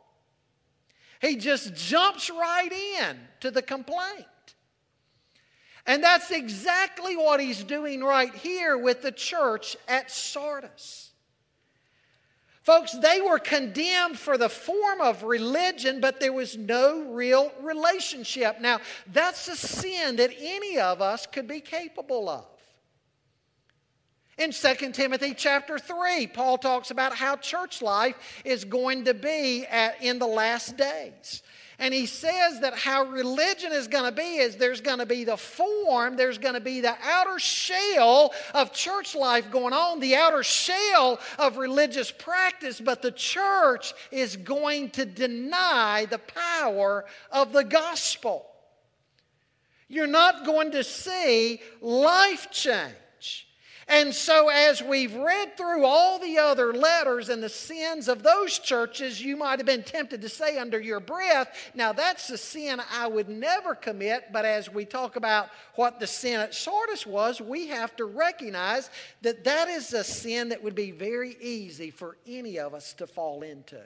He 1.26 1.36
just 1.38 1.74
jumps 1.74 2.30
right 2.30 2.72
in 2.72 3.18
to 3.40 3.50
the 3.50 3.64
complaint. 3.64 4.26
And 5.88 6.04
that's 6.04 6.30
exactly 6.30 7.18
what 7.18 7.40
he's 7.40 7.64
doing 7.64 8.04
right 8.04 8.34
here 8.34 8.78
with 8.78 9.02
the 9.02 9.12
church 9.12 9.76
at 9.88 10.12
Sardis. 10.12 11.12
Folks, 12.62 12.94
they 12.94 13.22
were 13.22 13.40
condemned 13.40 14.20
for 14.20 14.38
the 14.38 14.50
form 14.50 15.02
of 15.02 15.24
religion, 15.24 16.00
but 16.00 16.20
there 16.20 16.34
was 16.34 16.58
no 16.58 17.02
real 17.12 17.52
relationship. 17.62 18.60
Now, 18.60 18.80
that's 19.12 19.48
a 19.48 19.56
sin 19.56 20.18
that 20.18 20.32
any 20.40 20.78
of 20.78 21.02
us 21.02 21.26
could 21.26 21.48
be 21.48 21.60
capable 21.60 22.30
of. 22.30 22.46
In 24.38 24.52
2 24.52 24.92
Timothy 24.92 25.34
chapter 25.34 25.80
3, 25.80 26.28
Paul 26.28 26.58
talks 26.58 26.92
about 26.92 27.16
how 27.16 27.38
church 27.38 27.82
life 27.82 28.16
is 28.44 28.66
going 28.66 29.06
to 29.06 29.14
be 29.14 29.66
at, 29.66 30.04
in 30.04 30.20
the 30.20 30.28
last 30.28 30.76
days. 30.76 31.42
And 31.80 31.94
he 31.94 32.06
says 32.06 32.60
that 32.62 32.78
how 32.78 33.06
religion 33.06 33.72
is 33.72 33.88
going 33.88 34.06
to 34.06 34.12
be 34.12 34.38
is 34.38 34.58
there's 34.58 34.82
going 34.82 35.00
to 35.00 35.06
be 35.06 35.24
the 35.24 35.38
form, 35.38 36.18
there's 36.18 36.38
going 36.38 36.54
to 36.54 36.62
be 36.62 36.82
the 36.82 36.96
outer 37.04 37.40
shell 37.40 38.34
of 38.54 38.74
church 38.74 39.16
life 39.16 39.52
going 39.52 39.74
on, 39.74 40.00
the 40.00 40.16
outer 40.16 40.44
shell 40.44 41.20
of 41.38 41.58
religious 41.58 42.12
practice, 42.12 42.80
but 42.80 43.02
the 43.02 43.12
church 43.12 43.94
is 44.12 44.36
going 44.36 44.90
to 44.92 45.06
deny 45.06 46.06
the 46.10 46.20
power 46.20 47.06
of 47.32 47.54
the 47.54 47.64
gospel. 47.64 48.46
You're 49.88 50.08
not 50.08 50.46
going 50.46 50.72
to 50.72 50.84
see 50.84 51.62
life 51.82 52.50
change. 52.52 52.96
And 53.88 54.16
so, 54.16 54.50
as 54.50 54.82
we've 54.82 55.14
read 55.14 55.56
through 55.56 55.86
all 55.86 56.18
the 56.18 56.40
other 56.40 56.74
letters 56.74 57.30
and 57.30 57.42
the 57.42 57.50
sins 57.50 58.08
of 58.08 58.24
those 58.24 58.58
churches, 58.58 59.22
you 59.22 59.38
might 59.38 59.60
have 59.60 59.68
been 59.68 59.84
tempted 59.84 60.22
to 60.22 60.30
say 60.30 60.58
under 60.58 60.80
your 60.80 61.00
breath, 61.00 61.72
now 61.76 61.94
that's 61.94 62.28
a 62.32 62.38
sin 62.38 62.82
I 62.92 63.08
would 63.08 63.30
never 63.30 63.76
commit. 63.76 64.32
But 64.34 64.44
as 64.44 64.72
we 64.72 64.86
talk 64.86 65.18
about 65.18 65.50
what 65.76 66.00
the 66.00 66.08
sin 66.08 66.40
at 66.40 66.56
Sardis 66.56 67.06
was, 67.06 67.40
we 67.40 67.68
have 67.68 67.96
to 67.98 68.06
recognize 68.06 68.90
that 69.22 69.44
that 69.44 69.68
is 69.68 69.94
a 69.94 70.04
sin 70.04 70.50
that 70.50 70.64
would 70.64 70.76
be 70.76 70.90
very 70.90 71.38
easy 71.40 71.92
for 71.92 72.18
any 72.26 72.58
of 72.58 72.74
us 72.74 72.94
to 72.94 73.06
fall 73.06 73.44
into. 73.44 73.80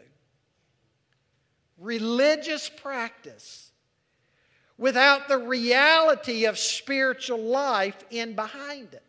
Religious 1.78 2.70
practice 2.70 3.70
without 4.78 5.28
the 5.28 5.38
reality 5.38 6.46
of 6.46 6.58
spiritual 6.58 7.40
life 7.40 8.02
in 8.12 8.34
behind 8.34 8.94
it. 8.94 9.04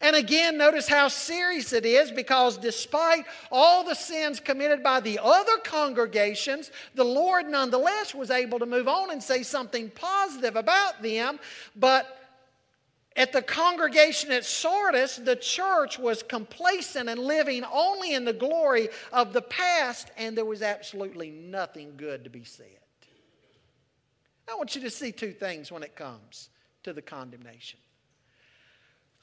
And 0.00 0.14
again, 0.14 0.58
notice 0.58 0.86
how 0.86 1.08
serious 1.08 1.72
it 1.72 1.86
is 1.86 2.10
because 2.10 2.58
despite 2.58 3.24
all 3.50 3.84
the 3.84 3.94
sins 3.94 4.40
committed 4.40 4.82
by 4.82 5.00
the 5.00 5.18
other 5.22 5.56
congregations, 5.64 6.70
the 6.94 7.04
Lord 7.04 7.48
nonetheless 7.48 8.14
was 8.14 8.30
able 8.30 8.58
to 8.58 8.66
move 8.66 8.88
on 8.88 9.10
and 9.10 9.22
say 9.22 9.42
something 9.42 9.90
positive 9.90 10.56
about 10.56 11.02
them. 11.02 11.38
But 11.74 12.18
at 13.16 13.32
the 13.32 13.40
congregation 13.40 14.30
at 14.30 14.44
Sardis, 14.44 15.16
the 15.16 15.36
church 15.36 15.98
was 15.98 16.22
complacent 16.22 17.08
and 17.08 17.18
living 17.18 17.64
only 17.72 18.12
in 18.12 18.26
the 18.26 18.34
glory 18.34 18.90
of 19.10 19.32
the 19.32 19.40
past, 19.40 20.10
and 20.18 20.36
there 20.36 20.44
was 20.44 20.60
absolutely 20.60 21.30
nothing 21.30 21.94
good 21.96 22.24
to 22.24 22.30
be 22.30 22.44
said. 22.44 22.66
I 24.48 24.54
want 24.54 24.74
you 24.74 24.82
to 24.82 24.90
see 24.90 25.10
two 25.10 25.32
things 25.32 25.72
when 25.72 25.82
it 25.82 25.96
comes 25.96 26.50
to 26.82 26.92
the 26.92 27.02
condemnation. 27.02 27.80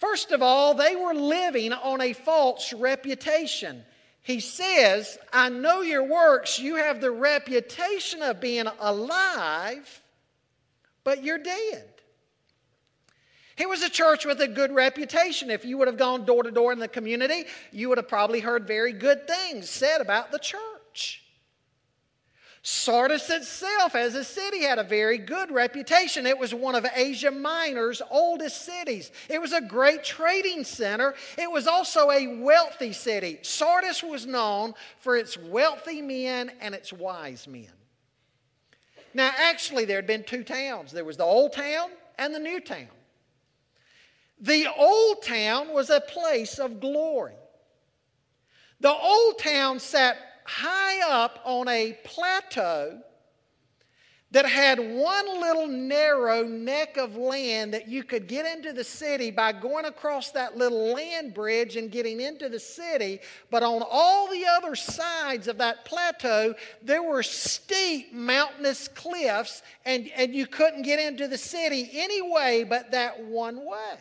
First 0.03 0.33
of 0.33 0.41
all, 0.41 0.73
they 0.73 0.97
were 0.97 1.13
living 1.13 1.71
on 1.71 2.01
a 2.01 2.11
false 2.11 2.73
reputation. 2.73 3.85
he 4.21 4.41
says, 4.41 5.17
I 5.31 5.47
know 5.47 5.79
your 5.79 6.03
works. 6.03 6.59
You 6.59 6.75
have 6.75 6.99
the 6.99 7.11
reputation 7.11 8.21
of 8.21 8.41
being 8.41 8.65
alive, 8.81 10.01
but 11.05 11.23
you're 11.23 11.37
dead. 11.37 11.85
It 13.57 13.69
was 13.69 13.81
a 13.81 13.89
church 13.89 14.25
with 14.25 14.41
a 14.41 14.47
good 14.47 14.73
reputation. 14.73 15.49
If 15.49 15.63
you 15.63 15.77
would 15.77 15.87
have 15.87 15.97
gone 15.97 16.25
door 16.25 16.43
to 16.43 16.51
door 16.51 16.73
in 16.73 16.79
the 16.79 16.89
community, 16.89 17.45
you 17.71 17.87
would 17.87 17.97
have 17.97 18.09
probably 18.09 18.41
heard 18.41 18.67
very 18.67 18.91
good 18.91 19.25
things 19.25 19.69
said 19.69 20.01
about 20.01 20.31
the 20.31 20.39
church. 20.39 21.22
Sardis 22.65 23.29
itself, 23.29 23.93
as 23.93 24.15
a 24.15 24.23
city, 24.23 24.63
had 24.63 24.79
a 24.79 24.85
very 24.85 25.17
good 25.17 25.51
reputation. 25.51 26.25
It 26.25 26.37
was 26.37 26.53
one 26.55 26.75
of 26.75 26.85
Asia 26.95 27.29
Minor's 27.29 28.01
oldest 28.09 28.61
cities. 28.61 29.11
It 29.29 29.41
was 29.41 29.51
a 29.51 29.59
great 29.59 30.05
trading 30.05 30.63
center. 30.63 31.13
It 31.37 31.51
was 31.51 31.67
also 31.67 32.09
a 32.09 32.39
wealthy 32.41 32.93
city. 32.93 33.39
Sardis 33.41 34.01
was 34.01 34.25
known 34.25 34.75
for 34.99 35.17
its 35.17 35.37
wealthy 35.37 36.01
men 36.01 36.53
and 36.61 36.73
its 36.73 36.93
wise 36.93 37.49
men. 37.49 37.67
Now, 39.13 39.31
actually, 39.35 39.83
there 39.83 39.97
had 39.97 40.07
been 40.07 40.23
two 40.23 40.45
towns 40.45 40.93
there 40.93 41.03
was 41.03 41.17
the 41.17 41.25
old 41.25 41.51
town 41.51 41.89
and 42.17 42.33
the 42.33 42.39
new 42.39 42.61
town. 42.61 42.87
The 44.39 44.67
old 44.77 45.21
town 45.21 45.73
was 45.73 45.89
a 45.89 45.99
place 45.99 46.59
of 46.59 46.79
glory. 46.79 47.35
The 48.79 48.93
old 48.93 49.39
town 49.39 49.79
sat 49.79 50.15
high 50.45 51.01
up 51.09 51.39
on 51.45 51.67
a 51.67 51.97
plateau 52.03 53.01
that 54.33 54.47
had 54.47 54.79
one 54.79 55.39
little 55.39 55.67
narrow 55.67 56.43
neck 56.43 56.97
of 56.97 57.15
land 57.15 57.71
that 57.71 57.87
you 57.87 58.03
could 58.03 58.27
get 58.27 58.47
into 58.47 58.73
the 58.73 58.83
city 58.83 59.29
by 59.29 59.51
going 59.51 59.85
across 59.85 60.31
that 60.31 60.57
little 60.57 60.91
land 60.91 61.35
bridge 61.35 61.75
and 61.75 61.91
getting 61.91 62.19
into 62.19 62.49
the 62.49 62.59
city. 62.59 63.19
But 63.51 63.61
on 63.61 63.83
all 63.87 64.27
the 64.31 64.43
other 64.47 64.75
sides 64.75 65.47
of 65.47 65.59
that 65.59 65.85
plateau, 65.85 66.55
there 66.81 67.03
were 67.03 67.21
steep 67.21 68.11
mountainous 68.11 68.87
cliffs, 68.87 69.61
and, 69.85 70.09
and 70.15 70.33
you 70.33 70.47
couldn't 70.47 70.81
get 70.81 70.99
into 70.99 71.27
the 71.27 71.37
city 71.37 71.91
any 71.93 72.23
way 72.23 72.63
but 72.63 72.89
that 72.89 73.23
one 73.23 73.63
way. 73.63 73.97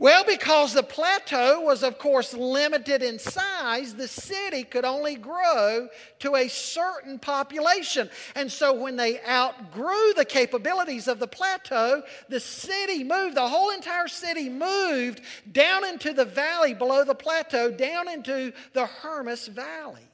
Well, 0.00 0.22
because 0.24 0.74
the 0.74 0.84
plateau 0.84 1.60
was, 1.60 1.82
of 1.82 1.98
course, 1.98 2.32
limited 2.32 3.02
in 3.02 3.18
size, 3.18 3.96
the 3.96 4.06
city 4.06 4.62
could 4.62 4.84
only 4.84 5.16
grow 5.16 5.88
to 6.20 6.36
a 6.36 6.46
certain 6.46 7.18
population. 7.18 8.08
And 8.36 8.50
so 8.50 8.72
when 8.72 8.94
they 8.94 9.20
outgrew 9.22 10.14
the 10.14 10.24
capabilities 10.24 11.08
of 11.08 11.18
the 11.18 11.26
plateau, 11.26 12.04
the 12.28 12.38
city 12.38 13.02
moved, 13.02 13.36
the 13.36 13.48
whole 13.48 13.70
entire 13.70 14.06
city 14.06 14.48
moved 14.48 15.20
down 15.50 15.84
into 15.84 16.12
the 16.12 16.24
valley 16.24 16.74
below 16.74 17.02
the 17.04 17.16
plateau, 17.16 17.72
down 17.72 18.08
into 18.08 18.52
the 18.74 18.86
Hermus 18.86 19.48
Valley. 19.48 20.08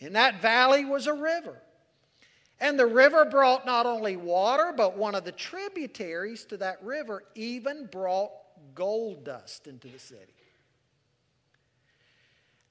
In 0.00 0.14
that 0.14 0.40
valley 0.40 0.86
was 0.86 1.06
a 1.06 1.12
river. 1.12 1.60
And 2.60 2.78
the 2.78 2.86
river 2.86 3.24
brought 3.24 3.66
not 3.66 3.84
only 3.86 4.16
water, 4.16 4.72
but 4.74 4.96
one 4.96 5.14
of 5.14 5.24
the 5.24 5.32
tributaries 5.32 6.44
to 6.46 6.56
that 6.58 6.82
river 6.82 7.24
even 7.34 7.86
brought 7.86 8.30
gold 8.74 9.24
dust 9.24 9.66
into 9.66 9.88
the 9.88 9.98
city. 9.98 10.32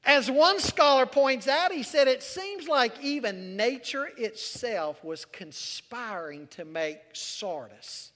As 0.04 0.30
one 0.30 0.60
scholar 0.60 1.08
points 1.08 1.48
out, 1.48 1.72
he 1.72 1.82
said 1.82 2.08
it 2.08 2.22
seems 2.22 2.68
like 2.68 2.94
even 3.04 3.56
nature 3.56 4.10
itself 4.18 5.04
was 5.04 5.26
conspiring 5.26 6.48
to 6.50 6.64
make 6.64 7.00
Sardis 7.14 8.12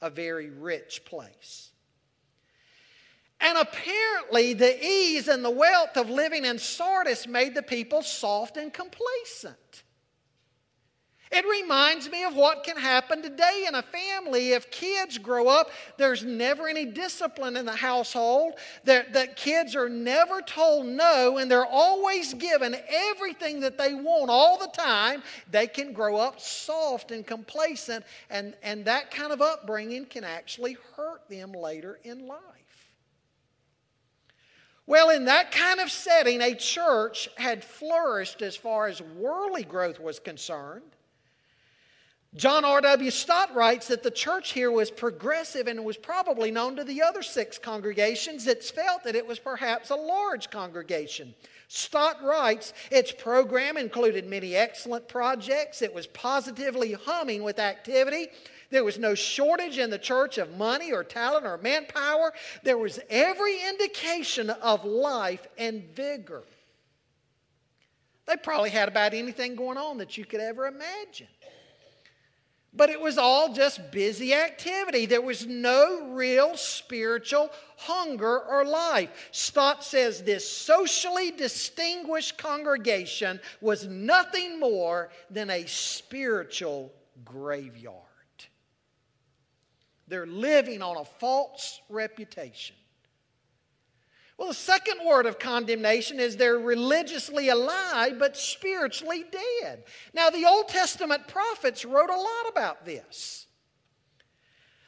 a 0.00 0.10
very 0.10 0.50
rich 0.50 1.04
place. 1.04 1.70
And 3.40 3.56
apparently, 3.56 4.52
the 4.52 4.84
ease 4.84 5.28
and 5.28 5.44
the 5.44 5.50
wealth 5.50 5.96
of 5.96 6.10
living 6.10 6.44
in 6.44 6.58
Sardis 6.58 7.28
made 7.28 7.54
the 7.54 7.62
people 7.62 8.02
soft 8.02 8.56
and 8.56 8.72
complacent. 8.72 9.84
It 11.30 11.44
reminds 11.44 12.10
me 12.10 12.24
of 12.24 12.34
what 12.34 12.64
can 12.64 12.76
happen 12.76 13.22
today 13.22 13.66
in 13.68 13.74
a 13.74 13.82
family 13.82 14.52
if 14.52 14.70
kids 14.70 15.18
grow 15.18 15.48
up. 15.48 15.70
There's 15.98 16.24
never 16.24 16.68
any 16.68 16.86
discipline 16.86 17.56
in 17.56 17.66
the 17.66 17.76
household, 17.76 18.54
that, 18.84 19.12
that 19.12 19.36
kids 19.36 19.76
are 19.76 19.88
never 19.88 20.40
told 20.40 20.86
no, 20.86 21.36
and 21.38 21.50
they're 21.50 21.66
always 21.66 22.32
given 22.34 22.76
everything 22.88 23.60
that 23.60 23.76
they 23.76 23.94
want 23.94 24.30
all 24.30 24.58
the 24.58 24.68
time. 24.68 25.22
They 25.50 25.66
can 25.66 25.92
grow 25.92 26.16
up 26.16 26.40
soft 26.40 27.10
and 27.10 27.26
complacent, 27.26 28.04
and, 28.30 28.54
and 28.62 28.84
that 28.86 29.10
kind 29.10 29.32
of 29.32 29.42
upbringing 29.42 30.06
can 30.06 30.24
actually 30.24 30.76
hurt 30.96 31.28
them 31.28 31.52
later 31.52 31.98
in 32.04 32.26
life. 32.26 32.40
Well, 34.86 35.10
in 35.10 35.26
that 35.26 35.52
kind 35.52 35.80
of 35.80 35.90
setting, 35.90 36.40
a 36.40 36.54
church 36.54 37.28
had 37.36 37.62
flourished 37.62 38.40
as 38.40 38.56
far 38.56 38.86
as 38.86 39.02
worldly 39.02 39.64
growth 39.64 40.00
was 40.00 40.18
concerned. 40.18 40.96
John 42.36 42.64
R.W. 42.64 43.10
Stott 43.10 43.54
writes 43.54 43.88
that 43.88 44.02
the 44.02 44.10
church 44.10 44.52
here 44.52 44.70
was 44.70 44.90
progressive 44.90 45.66
and 45.66 45.82
was 45.84 45.96
probably 45.96 46.50
known 46.50 46.76
to 46.76 46.84
the 46.84 47.00
other 47.00 47.22
six 47.22 47.58
congregations 47.58 48.44
that 48.44 48.62
felt 48.62 49.02
that 49.04 49.16
it 49.16 49.26
was 49.26 49.38
perhaps 49.38 49.88
a 49.88 49.96
large 49.96 50.50
congregation. 50.50 51.34
Stott 51.68 52.22
writes 52.22 52.74
its 52.90 53.12
program 53.12 53.78
included 53.78 54.26
many 54.26 54.54
excellent 54.54 55.08
projects. 55.08 55.80
It 55.80 55.94
was 55.94 56.06
positively 56.08 56.92
humming 56.92 57.42
with 57.42 57.58
activity. 57.58 58.28
There 58.70 58.84
was 58.84 58.98
no 58.98 59.14
shortage 59.14 59.78
in 59.78 59.88
the 59.88 59.98
church 59.98 60.36
of 60.36 60.54
money 60.56 60.92
or 60.92 61.02
talent 61.04 61.46
or 61.46 61.56
manpower. 61.56 62.34
There 62.62 62.76
was 62.76 63.00
every 63.08 63.56
indication 63.66 64.50
of 64.50 64.84
life 64.84 65.46
and 65.56 65.82
vigor. 65.94 66.42
They 68.26 68.36
probably 68.36 68.68
had 68.68 68.88
about 68.88 69.14
anything 69.14 69.56
going 69.56 69.78
on 69.78 69.96
that 69.98 70.18
you 70.18 70.26
could 70.26 70.40
ever 70.40 70.66
imagine. 70.66 71.28
But 72.78 72.90
it 72.90 73.00
was 73.00 73.18
all 73.18 73.52
just 73.52 73.90
busy 73.90 74.32
activity. 74.32 75.04
There 75.04 75.20
was 75.20 75.48
no 75.48 76.12
real 76.12 76.56
spiritual 76.56 77.50
hunger 77.76 78.38
or 78.38 78.64
life. 78.64 79.10
Stott 79.32 79.82
says 79.82 80.22
this 80.22 80.48
socially 80.48 81.32
distinguished 81.32 82.38
congregation 82.38 83.40
was 83.60 83.88
nothing 83.88 84.60
more 84.60 85.10
than 85.28 85.50
a 85.50 85.66
spiritual 85.66 86.92
graveyard. 87.24 87.96
They're 90.06 90.24
living 90.24 90.80
on 90.80 90.98
a 90.98 91.04
false 91.04 91.80
reputation. 91.88 92.76
Well, 94.38 94.48
the 94.48 94.54
second 94.54 95.04
word 95.04 95.26
of 95.26 95.40
condemnation 95.40 96.20
is 96.20 96.36
they're 96.36 96.60
religiously 96.60 97.48
alive 97.48 98.20
but 98.20 98.36
spiritually 98.36 99.24
dead. 99.30 99.82
Now, 100.14 100.30
the 100.30 100.46
Old 100.46 100.68
Testament 100.68 101.26
prophets 101.26 101.84
wrote 101.84 102.08
a 102.08 102.16
lot 102.16 102.48
about 102.48 102.84
this. 102.84 103.48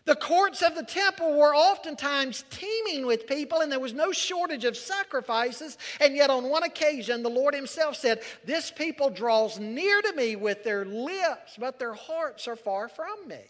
The 0.05 0.15
courts 0.15 0.63
of 0.63 0.77
the 0.77 0.85
temple 0.85 1.37
were 1.37 1.55
oftentimes 1.55 2.45
teeming 2.51 3.07
with 3.07 3.27
people, 3.27 3.61
and 3.61 3.71
there 3.71 3.81
was 3.81 3.93
no 3.93 4.13
shortage 4.13 4.65
of 4.65 4.77
sacrifices. 4.77 5.77
And 6.01 6.17
yet, 6.17 6.31
on 6.31 6.49
one 6.49 6.63
occasion, 6.63 7.23
the 7.23 7.29
Lord 7.29 7.55
Himself 7.55 7.97
said, 7.97 8.23
This 8.45 8.71
people 8.71 9.11
draws 9.11 9.59
near 9.59 10.01
to 10.01 10.13
me 10.15 10.37
with 10.37 10.65
their 10.65 10.85
lips, 10.85 11.57
but 11.59 11.79
their 11.79 11.95
hearts 11.95 12.49
are 12.49 12.57
far 12.57 12.89
from 12.89 13.29
me. 13.29 13.43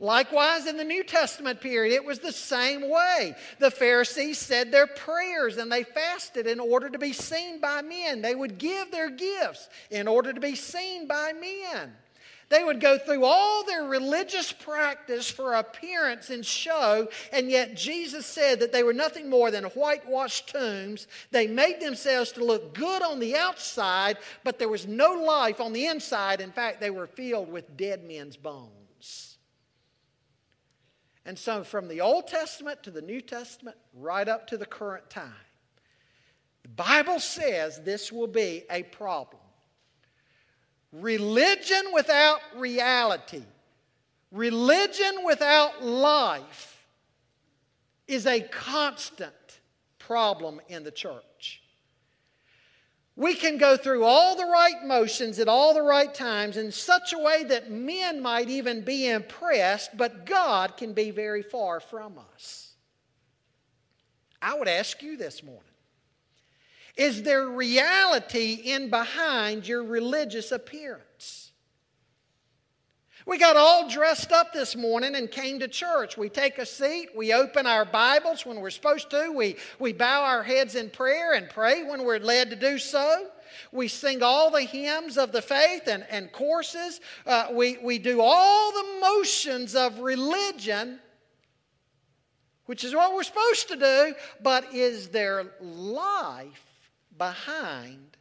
Likewise, 0.00 0.66
in 0.66 0.78
the 0.78 0.84
New 0.84 1.04
Testament 1.04 1.60
period, 1.60 1.94
it 1.94 2.04
was 2.04 2.20
the 2.20 2.32
same 2.32 2.88
way. 2.88 3.36
The 3.58 3.70
Pharisees 3.70 4.38
said 4.38 4.72
their 4.72 4.86
prayers 4.86 5.58
and 5.58 5.70
they 5.70 5.82
fasted 5.84 6.46
in 6.46 6.58
order 6.58 6.88
to 6.88 6.98
be 6.98 7.12
seen 7.12 7.60
by 7.60 7.82
men. 7.82 8.22
They 8.22 8.34
would 8.34 8.56
give 8.56 8.90
their 8.90 9.10
gifts 9.10 9.68
in 9.90 10.08
order 10.08 10.32
to 10.32 10.40
be 10.40 10.54
seen 10.54 11.06
by 11.06 11.34
men. 11.34 11.92
They 12.48 12.64
would 12.64 12.80
go 12.80 12.96
through 12.96 13.24
all 13.24 13.62
their 13.62 13.84
religious 13.84 14.52
practice 14.52 15.30
for 15.30 15.54
appearance 15.54 16.30
and 16.30 16.44
show, 16.44 17.06
and 17.30 17.50
yet 17.50 17.76
Jesus 17.76 18.24
said 18.24 18.58
that 18.60 18.72
they 18.72 18.82
were 18.82 18.94
nothing 18.94 19.28
more 19.28 19.50
than 19.50 19.64
whitewashed 19.64 20.48
tombs. 20.48 21.06
They 21.30 21.46
made 21.46 21.80
themselves 21.80 22.32
to 22.32 22.44
look 22.44 22.74
good 22.74 23.02
on 23.02 23.20
the 23.20 23.36
outside, 23.36 24.16
but 24.44 24.58
there 24.58 24.68
was 24.68 24.86
no 24.86 25.12
life 25.12 25.60
on 25.60 25.72
the 25.74 25.86
inside. 25.86 26.40
In 26.40 26.50
fact, 26.50 26.80
they 26.80 26.90
were 26.90 27.06
filled 27.06 27.52
with 27.52 27.76
dead 27.76 28.02
men's 28.02 28.36
bones. 28.36 29.29
And 31.26 31.38
so, 31.38 31.62
from 31.62 31.88
the 31.88 32.00
Old 32.00 32.26
Testament 32.26 32.82
to 32.82 32.90
the 32.90 33.02
New 33.02 33.20
Testament, 33.20 33.76
right 33.94 34.26
up 34.26 34.46
to 34.48 34.56
the 34.56 34.66
current 34.66 35.08
time, 35.10 35.32
the 36.62 36.68
Bible 36.70 37.20
says 37.20 37.80
this 37.82 38.10
will 38.10 38.26
be 38.26 38.64
a 38.70 38.82
problem. 38.84 39.42
Religion 40.92 41.82
without 41.92 42.40
reality, 42.56 43.44
religion 44.32 45.24
without 45.24 45.84
life, 45.84 46.86
is 48.08 48.26
a 48.26 48.40
constant 48.40 49.60
problem 49.98 50.60
in 50.68 50.82
the 50.82 50.90
church. 50.90 51.62
We 53.20 53.34
can 53.34 53.58
go 53.58 53.76
through 53.76 54.04
all 54.04 54.34
the 54.34 54.46
right 54.46 54.82
motions 54.82 55.38
at 55.40 55.46
all 55.46 55.74
the 55.74 55.82
right 55.82 56.12
times 56.14 56.56
in 56.56 56.72
such 56.72 57.12
a 57.12 57.18
way 57.18 57.44
that 57.44 57.70
men 57.70 58.22
might 58.22 58.48
even 58.48 58.80
be 58.80 59.10
impressed, 59.10 59.94
but 59.94 60.24
God 60.24 60.78
can 60.78 60.94
be 60.94 61.10
very 61.10 61.42
far 61.42 61.80
from 61.80 62.18
us. 62.32 62.72
I 64.40 64.58
would 64.58 64.68
ask 64.68 65.02
you 65.02 65.18
this 65.18 65.42
morning 65.42 65.64
is 66.96 67.22
there 67.22 67.46
reality 67.46 68.54
in 68.54 68.88
behind 68.88 69.68
your 69.68 69.84
religious 69.84 70.50
appearance? 70.50 71.49
We 73.30 73.38
got 73.38 73.56
all 73.56 73.88
dressed 73.88 74.32
up 74.32 74.52
this 74.52 74.74
morning 74.74 75.14
and 75.14 75.30
came 75.30 75.60
to 75.60 75.68
church. 75.68 76.16
We 76.16 76.28
take 76.28 76.58
a 76.58 76.66
seat, 76.66 77.10
we 77.14 77.32
open 77.32 77.64
our 77.64 77.84
Bibles 77.84 78.44
when 78.44 78.60
we're 78.60 78.70
supposed 78.70 79.08
to, 79.10 79.30
we, 79.30 79.54
we 79.78 79.92
bow 79.92 80.24
our 80.24 80.42
heads 80.42 80.74
in 80.74 80.90
prayer 80.90 81.34
and 81.34 81.48
pray 81.48 81.84
when 81.84 82.02
we're 82.02 82.18
led 82.18 82.50
to 82.50 82.56
do 82.56 82.76
so. 82.76 83.28
We 83.70 83.86
sing 83.86 84.24
all 84.24 84.50
the 84.50 84.62
hymns 84.62 85.16
of 85.16 85.30
the 85.30 85.42
faith 85.42 85.86
and, 85.86 86.04
and 86.10 86.32
courses. 86.32 87.00
Uh, 87.24 87.50
we, 87.52 87.78
we 87.78 88.00
do 88.00 88.20
all 88.20 88.72
the 88.72 89.00
motions 89.00 89.76
of 89.76 90.00
religion, 90.00 90.98
which 92.66 92.82
is 92.82 92.96
what 92.96 93.14
we're 93.14 93.22
supposed 93.22 93.68
to 93.68 93.76
do, 93.76 94.14
but 94.42 94.74
is 94.74 95.10
there 95.10 95.52
life 95.60 96.66
behind 97.16 98.16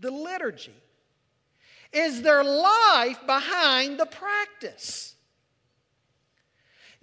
the 0.00 0.10
liturgy? 0.10 0.83
Is 1.94 2.22
there 2.22 2.42
life 2.42 3.24
behind 3.26 3.98
the 3.98 4.06
practice? 4.06 5.14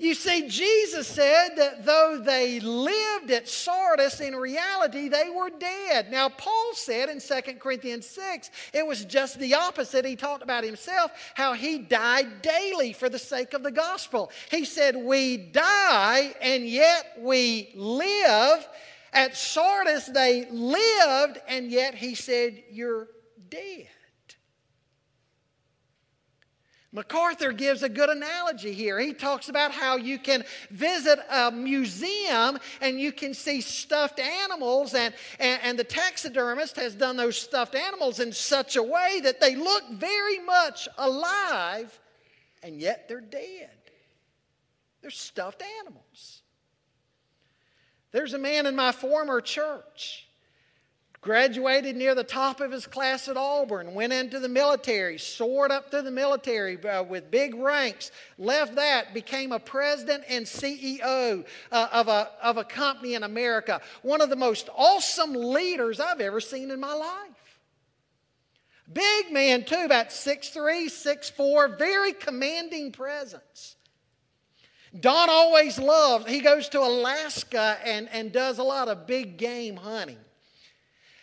You 0.01 0.15
see, 0.15 0.47
Jesus 0.47 1.05
said 1.07 1.49
that 1.57 1.85
though 1.85 2.19
they 2.23 2.59
lived 2.59 3.29
at 3.29 3.47
Sardis, 3.47 4.19
in 4.19 4.35
reality 4.35 5.09
they 5.09 5.29
were 5.29 5.51
dead. 5.51 6.09
Now, 6.09 6.27
Paul 6.27 6.71
said 6.73 7.07
in 7.09 7.19
2 7.19 7.53
Corinthians 7.59 8.07
6, 8.07 8.49
it 8.73 8.85
was 8.85 9.05
just 9.05 9.37
the 9.37 9.53
opposite. 9.53 10.03
He 10.03 10.15
talked 10.15 10.41
about 10.41 10.63
himself, 10.63 11.11
how 11.35 11.53
he 11.53 11.77
died 11.77 12.41
daily 12.41 12.93
for 12.93 13.09
the 13.09 13.19
sake 13.19 13.53
of 13.53 13.61
the 13.61 13.69
gospel. 13.69 14.31
He 14.49 14.65
said, 14.65 14.95
We 14.95 15.37
die 15.37 16.33
and 16.41 16.67
yet 16.67 17.05
we 17.19 17.71
live. 17.75 18.67
At 19.13 19.37
Sardis, 19.37 20.07
they 20.07 20.49
lived, 20.49 21.37
and 21.47 21.69
yet 21.69 21.93
he 21.93 22.15
said, 22.15 22.63
You're 22.71 23.07
dead. 23.49 23.87
MacArthur 26.93 27.53
gives 27.53 27.83
a 27.83 27.89
good 27.89 28.09
analogy 28.09 28.73
here. 28.73 28.99
He 28.99 29.13
talks 29.13 29.47
about 29.47 29.71
how 29.71 29.95
you 29.95 30.19
can 30.19 30.43
visit 30.71 31.19
a 31.29 31.49
museum 31.49 32.59
and 32.81 32.99
you 32.99 33.13
can 33.13 33.33
see 33.33 33.61
stuffed 33.61 34.19
animals, 34.19 34.93
and, 34.93 35.13
and, 35.39 35.61
and, 35.63 35.79
the 35.79 35.85
taxidermist 35.85 36.75
has 36.75 36.93
done 36.93 37.15
those 37.15 37.37
stuffed 37.37 37.75
animals 37.75 38.19
in 38.19 38.33
such 38.33 38.75
a 38.75 38.83
way 38.83 39.21
that 39.23 39.39
they 39.39 39.55
look 39.55 39.83
very 39.91 40.39
much 40.39 40.89
alive, 40.97 41.97
and 42.61 42.81
yet 42.81 43.07
they're 43.07 43.21
dead. 43.21 43.69
They're 45.01 45.11
stuffed 45.11 45.63
animals. 45.79 46.41
There's 48.11 48.33
a 48.33 48.37
man 48.37 48.65
in 48.65 48.75
my 48.75 48.91
former 48.91 49.39
church 49.39 50.27
graduated 51.21 51.95
near 51.95 52.15
the 52.15 52.23
top 52.23 52.59
of 52.61 52.71
his 52.71 52.87
class 52.87 53.27
at 53.27 53.37
Auburn, 53.37 53.93
went 53.93 54.11
into 54.11 54.39
the 54.39 54.49
military, 54.49 55.19
soared 55.19 55.71
up 55.71 55.91
through 55.91 56.01
the 56.01 56.11
military 56.11 56.83
uh, 56.83 57.03
with 57.03 57.29
big 57.29 57.53
ranks, 57.55 58.11
left 58.39 58.75
that, 58.75 59.13
became 59.13 59.51
a 59.51 59.59
president 59.59 60.23
and 60.27 60.45
CEO 60.45 61.45
uh, 61.71 61.87
of, 61.91 62.07
a, 62.07 62.29
of 62.41 62.57
a 62.57 62.63
company 62.63 63.13
in 63.13 63.21
America. 63.21 63.81
One 64.01 64.21
of 64.21 64.31
the 64.31 64.35
most 64.35 64.67
awesome 64.75 65.33
leaders 65.33 65.99
I've 65.99 66.21
ever 66.21 66.41
seen 66.41 66.71
in 66.71 66.79
my 66.79 66.93
life. 66.93 67.59
Big 68.91 69.31
man, 69.31 69.63
too, 69.63 69.83
about 69.85 70.09
6'3, 70.09 70.87
6'4, 70.87 71.77
very 71.77 72.13
commanding 72.13 72.91
presence. 72.91 73.75
Don 74.99 75.29
always 75.29 75.79
loves, 75.79 76.27
he 76.27 76.41
goes 76.41 76.67
to 76.69 76.79
Alaska 76.79 77.77
and, 77.85 78.09
and 78.09 78.33
does 78.33 78.57
a 78.57 78.63
lot 78.63 78.89
of 78.89 79.05
big 79.07 79.37
game 79.37 79.77
hunting. 79.77 80.17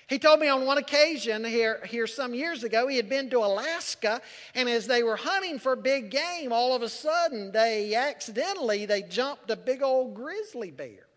He 0.08 0.18
told 0.18 0.40
me 0.40 0.48
on 0.48 0.64
one 0.64 0.78
occasion 0.78 1.44
here, 1.44 1.84
here 1.84 2.06
some 2.06 2.34
years 2.34 2.64
ago, 2.64 2.88
he 2.88 2.96
had 2.96 3.10
been 3.10 3.28
to 3.28 3.40
Alaska, 3.40 4.22
and 4.54 4.66
as 4.66 4.86
they 4.86 5.02
were 5.02 5.16
hunting 5.16 5.58
for 5.58 5.76
big 5.76 6.10
game, 6.10 6.50
all 6.50 6.74
of 6.74 6.80
a 6.80 6.88
sudden 6.88 7.52
they 7.52 7.94
accidentally 7.94 8.86
they 8.86 9.02
jumped 9.02 9.50
a 9.50 9.56
big 9.56 9.82
old 9.82 10.14
grizzly 10.14 10.70
bear. 10.70 11.08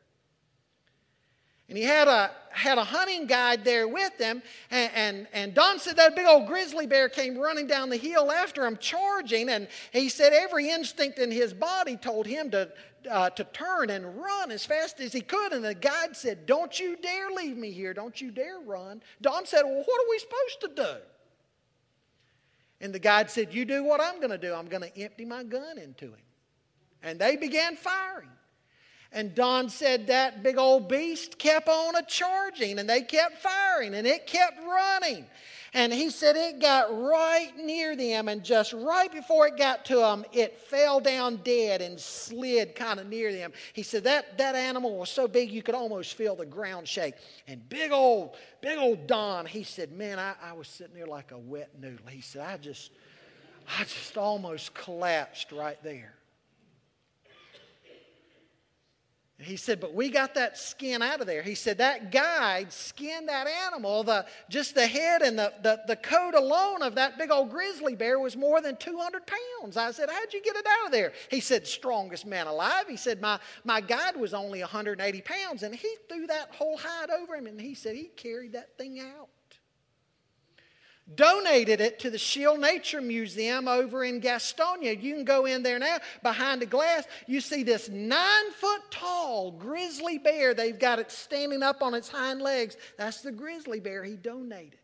And 1.70 1.78
he 1.78 1.86
had 1.86 2.10
a, 2.10 2.32
had 2.50 2.78
a 2.78 2.84
hunting 2.84 3.28
guide 3.28 3.64
there 3.64 3.88
with 3.88 4.18
him. 4.18 4.44
And, 4.72 4.92
and, 4.94 5.28
and 5.32 5.54
Don 5.54 5.80
said 5.80 5.96
that 5.96 6.18
big 6.18 6.26
old 6.26 6.46
grizzly 6.46 6.86
bear 6.86 7.08
came 7.08 7.38
running 7.38 7.66
down 7.66 7.90
the 7.90 7.96
hill 7.96 8.30
after 8.30 8.66
him, 8.66 8.76
charging. 8.76 9.48
And 9.48 9.70
he 9.94 10.10
said 10.10 10.34
every 10.34 10.70
instinct 10.70 11.18
in 11.18 11.32
his 11.32 11.54
body 11.54 11.96
told 11.96 12.28
him 12.28 12.52
to, 12.52 12.68
uh, 13.10 13.30
to 13.32 13.44
turn 13.46 13.90
and 13.90 14.18
run 14.18 14.52
as 14.52 14.66
fast 14.66 15.00
as 15.00 15.14
he 15.14 15.22
could. 15.22 15.54
And 15.54 15.64
the 15.64 15.74
guide 15.74 16.16
said, 16.16 16.46
Don't 16.46 16.80
you 16.80 16.98
dare 16.98 17.32
leave 17.32 17.58
me 17.58 17.72
here. 17.72 17.94
Don't 17.94 18.20
you 18.20 18.32
dare 18.32 18.60
run. 18.60 19.02
Don 19.22 19.46
said, 19.46 19.64
Well, 19.64 19.84
what 19.86 20.02
are 20.02 20.10
we 20.10 20.20
supposed 20.20 20.62
to 20.62 20.84
do? 20.84 21.02
And 22.82 22.94
the 22.94 23.00
guide 23.00 23.30
said, 23.30 23.54
You 23.54 23.66
do 23.66 23.84
what 23.84 24.02
I'm 24.02 24.18
going 24.18 24.32
to 24.32 24.38
do. 24.38 24.54
I'm 24.54 24.68
going 24.68 24.84
to 24.84 24.98
empty 24.98 25.26
my 25.26 25.44
gun 25.44 25.78
into 25.78 26.06
him. 26.06 26.26
And 27.04 27.20
they 27.20 27.36
began 27.36 27.76
firing. 27.76 28.30
And 29.14 29.36
Don 29.36 29.70
said 29.70 30.08
that 30.08 30.42
big 30.42 30.58
old 30.58 30.88
beast 30.88 31.38
kept 31.38 31.68
on 31.68 31.96
a 31.96 32.04
charging 32.04 32.80
and 32.80 32.90
they 32.90 33.02
kept 33.02 33.40
firing 33.40 33.94
and 33.94 34.08
it 34.08 34.26
kept 34.26 34.58
running. 34.64 35.26
And 35.74 35.94
he 35.94 36.10
said 36.10 36.36
it 36.36 36.60
got 36.60 36.94
right 37.02 37.54
near 37.58 37.96
them, 37.96 38.28
and 38.28 38.44
just 38.44 38.74
right 38.74 39.10
before 39.10 39.48
it 39.48 39.56
got 39.56 39.86
to 39.86 39.96
them, 39.96 40.26
it 40.34 40.60
fell 40.60 41.00
down 41.00 41.38
dead 41.46 41.82
and 41.82 41.98
slid 41.98 42.76
kind 42.76 43.00
of 43.00 43.08
near 43.08 43.32
them. 43.32 43.54
He 43.72 43.82
said 43.82 44.04
that, 44.04 44.38
that 44.38 44.56
animal 44.56 44.98
was 44.98 45.10
so 45.10 45.30
big 45.30 45.50
you 45.50 45.64
could 45.64 45.76
almost 45.76 46.16
feel 46.16 46.36
the 46.36 46.46
ground 46.46 46.90
shake. 46.90 47.16
And 47.48 47.68
big 47.70 47.94
old, 47.94 48.36
big 48.60 48.78
old 48.78 49.08
Don, 49.08 49.46
he 49.46 49.64
said, 49.64 49.94
Man, 49.94 50.20
I, 50.20 50.34
I 50.44 50.52
was 50.52 50.68
sitting 50.68 50.94
there 50.94 51.08
like 51.08 51.32
a 51.32 51.38
wet 51.38 51.70
noodle. 51.80 52.08
He 52.08 52.20
said, 52.20 52.46
I 52.46 52.58
just, 52.58 52.92
I 53.80 53.84
just 53.84 54.18
almost 54.18 54.74
collapsed 54.74 55.54
right 55.54 55.82
there. 55.84 56.16
He 59.44 59.56
said, 59.56 59.80
but 59.80 59.94
we 59.94 60.10
got 60.10 60.36
that 60.36 60.58
skin 60.58 61.02
out 61.02 61.22
of 61.22 61.28
there. 61.28 61.42
He 61.42 61.56
said, 61.56 61.78
that 61.80 62.12
guide 62.12 62.72
skinned 62.72 63.28
that 63.28 63.48
animal. 63.48 64.04
The, 64.04 64.26
just 64.50 64.76
the 64.76 64.88
head 64.88 65.22
and 65.22 65.38
the, 65.38 65.54
the, 65.62 65.82
the 65.88 65.96
coat 65.96 66.34
alone 66.36 66.82
of 66.82 66.96
that 66.96 67.18
big 67.18 67.32
old 67.32 67.50
grizzly 67.50 67.96
bear 67.96 68.20
was 68.20 68.38
more 68.38 68.62
than 68.62 68.76
200 68.78 69.24
pounds. 69.26 69.78
I 69.78 69.92
said, 69.92 70.10
how'd 70.10 70.34
you 70.34 70.42
get 70.42 70.56
it 70.56 70.66
out 70.68 70.86
of 70.88 70.92
there? 70.92 71.14
He 71.30 71.40
said, 71.40 71.66
strongest 71.66 72.26
man 72.26 72.48
alive. 72.48 72.86
He 72.88 72.98
said, 72.98 73.22
my, 73.22 73.40
my 73.64 73.82
guide 73.82 74.16
was 74.16 74.34
only 74.34 74.60
180 74.60 75.22
pounds. 75.22 75.64
And 75.64 75.74
he 75.74 75.96
threw 76.08 76.28
that 76.28 76.54
whole 76.54 76.78
hide 76.78 77.10
over 77.10 77.36
him 77.36 77.48
and 77.48 77.60
he 77.60 77.74
said 77.74 77.96
he 77.96 78.10
carried 78.16 78.54
that 78.54 78.78
thing 78.78 79.00
out 79.00 79.30
donated 81.16 81.82
it 81.82 82.00
to 82.00 82.10
the 82.10 82.18
Schiele 82.18 82.60
Nature 82.60 83.02
Museum 83.02 83.68
over 83.68 84.04
in 84.04 84.22
Gastonia. 84.22 85.02
You 85.02 85.14
can 85.14 85.26
go 85.26 85.46
in 85.46 85.64
there 85.64 85.80
now. 85.80 85.98
Behind 86.24 86.62
the 86.62 86.66
glass, 86.66 87.06
you 87.28 87.42
see 87.42 87.64
this 87.64 87.90
nine 87.90 88.52
foot 88.52 88.82
tall 88.92 89.52
grizzly 89.52 90.18
bear. 90.18 90.54
They've 90.54 90.78
got 90.78 91.00
it 91.00 91.12
standing 91.12 91.64
up 91.64 91.82
on 91.82 91.94
its 91.94 92.10
hind 92.10 92.42
legs. 92.42 92.78
That's 92.98 93.22
the 93.22 93.32
grizzly 93.32 93.80
bear 93.80 94.04
he 94.04 94.16
donated. 94.16 94.80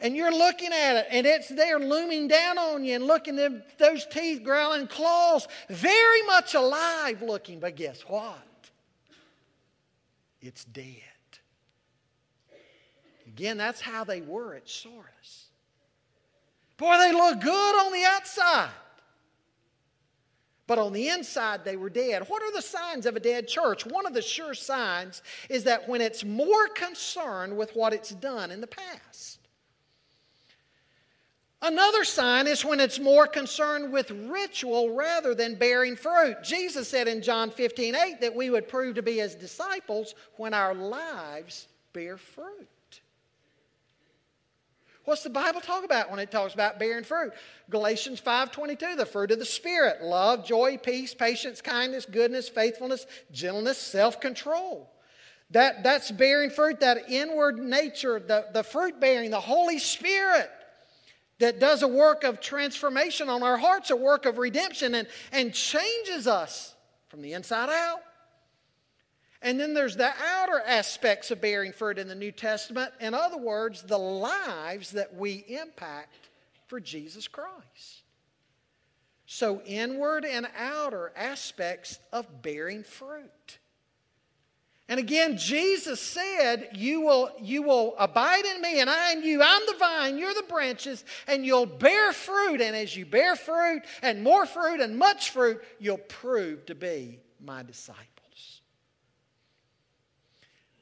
And 0.00 0.16
you're 0.16 0.36
looking 0.36 0.72
at 0.72 0.96
it, 0.96 1.06
and 1.10 1.26
it's 1.26 1.48
there 1.48 1.78
looming 1.78 2.26
down 2.26 2.58
on 2.58 2.84
you, 2.84 2.96
and 2.96 3.04
looking 3.04 3.38
at 3.38 3.78
those 3.78 4.04
teeth, 4.06 4.42
growling 4.42 4.88
claws, 4.88 5.46
very 5.68 6.22
much 6.22 6.54
alive 6.54 7.22
looking. 7.22 7.60
But 7.60 7.76
guess 7.76 8.00
what? 8.02 8.36
It's 10.40 10.64
dead. 10.64 11.11
Again, 13.34 13.56
that's 13.56 13.80
how 13.80 14.04
they 14.04 14.20
were 14.20 14.54
at 14.54 14.68
Sardis. 14.68 15.46
Boy, 16.76 16.98
they 16.98 17.12
look 17.12 17.40
good 17.40 17.86
on 17.86 17.92
the 17.92 18.04
outside. 18.04 18.70
But 20.66 20.78
on 20.78 20.92
the 20.92 21.08
inside, 21.08 21.64
they 21.64 21.76
were 21.76 21.90
dead. 21.90 22.24
What 22.28 22.42
are 22.42 22.52
the 22.52 22.62
signs 22.62 23.06
of 23.06 23.16
a 23.16 23.20
dead 23.20 23.48
church? 23.48 23.84
One 23.84 24.06
of 24.06 24.14
the 24.14 24.22
sure 24.22 24.54
signs 24.54 25.22
is 25.48 25.64
that 25.64 25.88
when 25.88 26.00
it's 26.00 26.24
more 26.24 26.68
concerned 26.68 27.56
with 27.56 27.74
what 27.74 27.92
it's 27.92 28.10
done 28.10 28.50
in 28.50 28.60
the 28.60 28.66
past. 28.66 29.38
Another 31.60 32.04
sign 32.04 32.46
is 32.46 32.64
when 32.64 32.80
it's 32.80 32.98
more 32.98 33.26
concerned 33.26 33.92
with 33.92 34.10
ritual 34.10 34.94
rather 34.94 35.34
than 35.34 35.54
bearing 35.54 35.94
fruit. 35.94 36.36
Jesus 36.42 36.88
said 36.88 37.06
in 37.06 37.22
John 37.22 37.50
15, 37.50 37.94
8 37.94 38.20
that 38.20 38.34
we 38.34 38.50
would 38.50 38.66
prove 38.66 38.96
to 38.96 39.02
be 39.02 39.18
his 39.18 39.36
disciples 39.36 40.14
when 40.36 40.54
our 40.54 40.74
lives 40.74 41.68
bear 41.92 42.16
fruit. 42.16 42.68
What's 45.04 45.24
the 45.24 45.30
Bible 45.30 45.60
talk 45.60 45.84
about 45.84 46.10
when 46.10 46.20
it 46.20 46.30
talks 46.30 46.54
about 46.54 46.78
bearing 46.78 47.04
fruit? 47.04 47.32
Galatians 47.70 48.20
5:22, 48.20 48.96
the 48.96 49.06
fruit 49.06 49.32
of 49.32 49.38
the 49.38 49.44
spirit, 49.44 50.02
love, 50.02 50.44
joy, 50.44 50.78
peace, 50.78 51.12
patience, 51.12 51.60
kindness, 51.60 52.06
goodness, 52.06 52.48
faithfulness, 52.48 53.06
gentleness, 53.32 53.78
self-control. 53.78 54.88
That, 55.50 55.82
that's 55.82 56.10
bearing 56.10 56.50
fruit, 56.50 56.80
that 56.80 57.10
inward 57.10 57.58
nature, 57.58 58.18
the, 58.20 58.46
the 58.52 58.62
fruit 58.62 59.00
bearing, 59.00 59.30
the 59.30 59.40
Holy 59.40 59.78
Spirit 59.78 60.50
that 61.42 61.58
does 61.58 61.82
a 61.82 61.88
work 61.88 62.22
of 62.22 62.40
transformation 62.40 63.28
on 63.28 63.42
our 63.42 63.58
hearts, 63.58 63.90
a 63.90 63.96
work 63.96 64.26
of 64.26 64.38
redemption, 64.38 64.94
and, 64.94 65.08
and 65.32 65.52
changes 65.52 66.28
us 66.28 66.74
from 67.08 67.20
the 67.20 67.32
inside 67.32 67.68
out. 67.68 68.00
And 69.42 69.58
then 69.58 69.74
there's 69.74 69.96
the 69.96 70.12
outer 70.24 70.60
aspects 70.64 71.30
of 71.30 71.40
bearing 71.40 71.72
fruit 71.72 71.98
in 71.98 72.08
the 72.08 72.14
New 72.14 72.32
Testament. 72.32 72.92
In 73.00 73.12
other 73.12 73.38
words, 73.38 73.82
the 73.82 73.98
lives 73.98 74.92
that 74.92 75.14
we 75.16 75.44
impact 75.48 76.30
for 76.68 76.80
Jesus 76.80 77.26
Christ. 77.28 78.02
So, 79.26 79.62
inward 79.66 80.24
and 80.24 80.46
outer 80.56 81.12
aspects 81.16 81.98
of 82.12 82.42
bearing 82.42 82.84
fruit. 82.84 83.58
And 84.88 85.00
again, 85.00 85.38
Jesus 85.38 86.00
said, 86.00 86.68
you 86.74 87.00
will, 87.00 87.30
you 87.40 87.62
will 87.62 87.94
abide 87.98 88.44
in 88.44 88.60
me, 88.60 88.80
and 88.80 88.90
I 88.90 89.12
in 89.12 89.22
you. 89.22 89.40
I'm 89.42 89.62
the 89.66 89.76
vine, 89.78 90.18
you're 90.18 90.34
the 90.34 90.42
branches, 90.42 91.02
and 91.26 91.46
you'll 91.46 91.64
bear 91.66 92.12
fruit. 92.12 92.60
And 92.60 92.76
as 92.76 92.94
you 92.94 93.06
bear 93.06 93.34
fruit, 93.34 93.82
and 94.02 94.22
more 94.22 94.44
fruit, 94.44 94.80
and 94.80 94.98
much 94.98 95.30
fruit, 95.30 95.62
you'll 95.78 95.96
prove 95.96 96.66
to 96.66 96.74
be 96.74 97.20
my 97.42 97.62
disciples. 97.62 98.11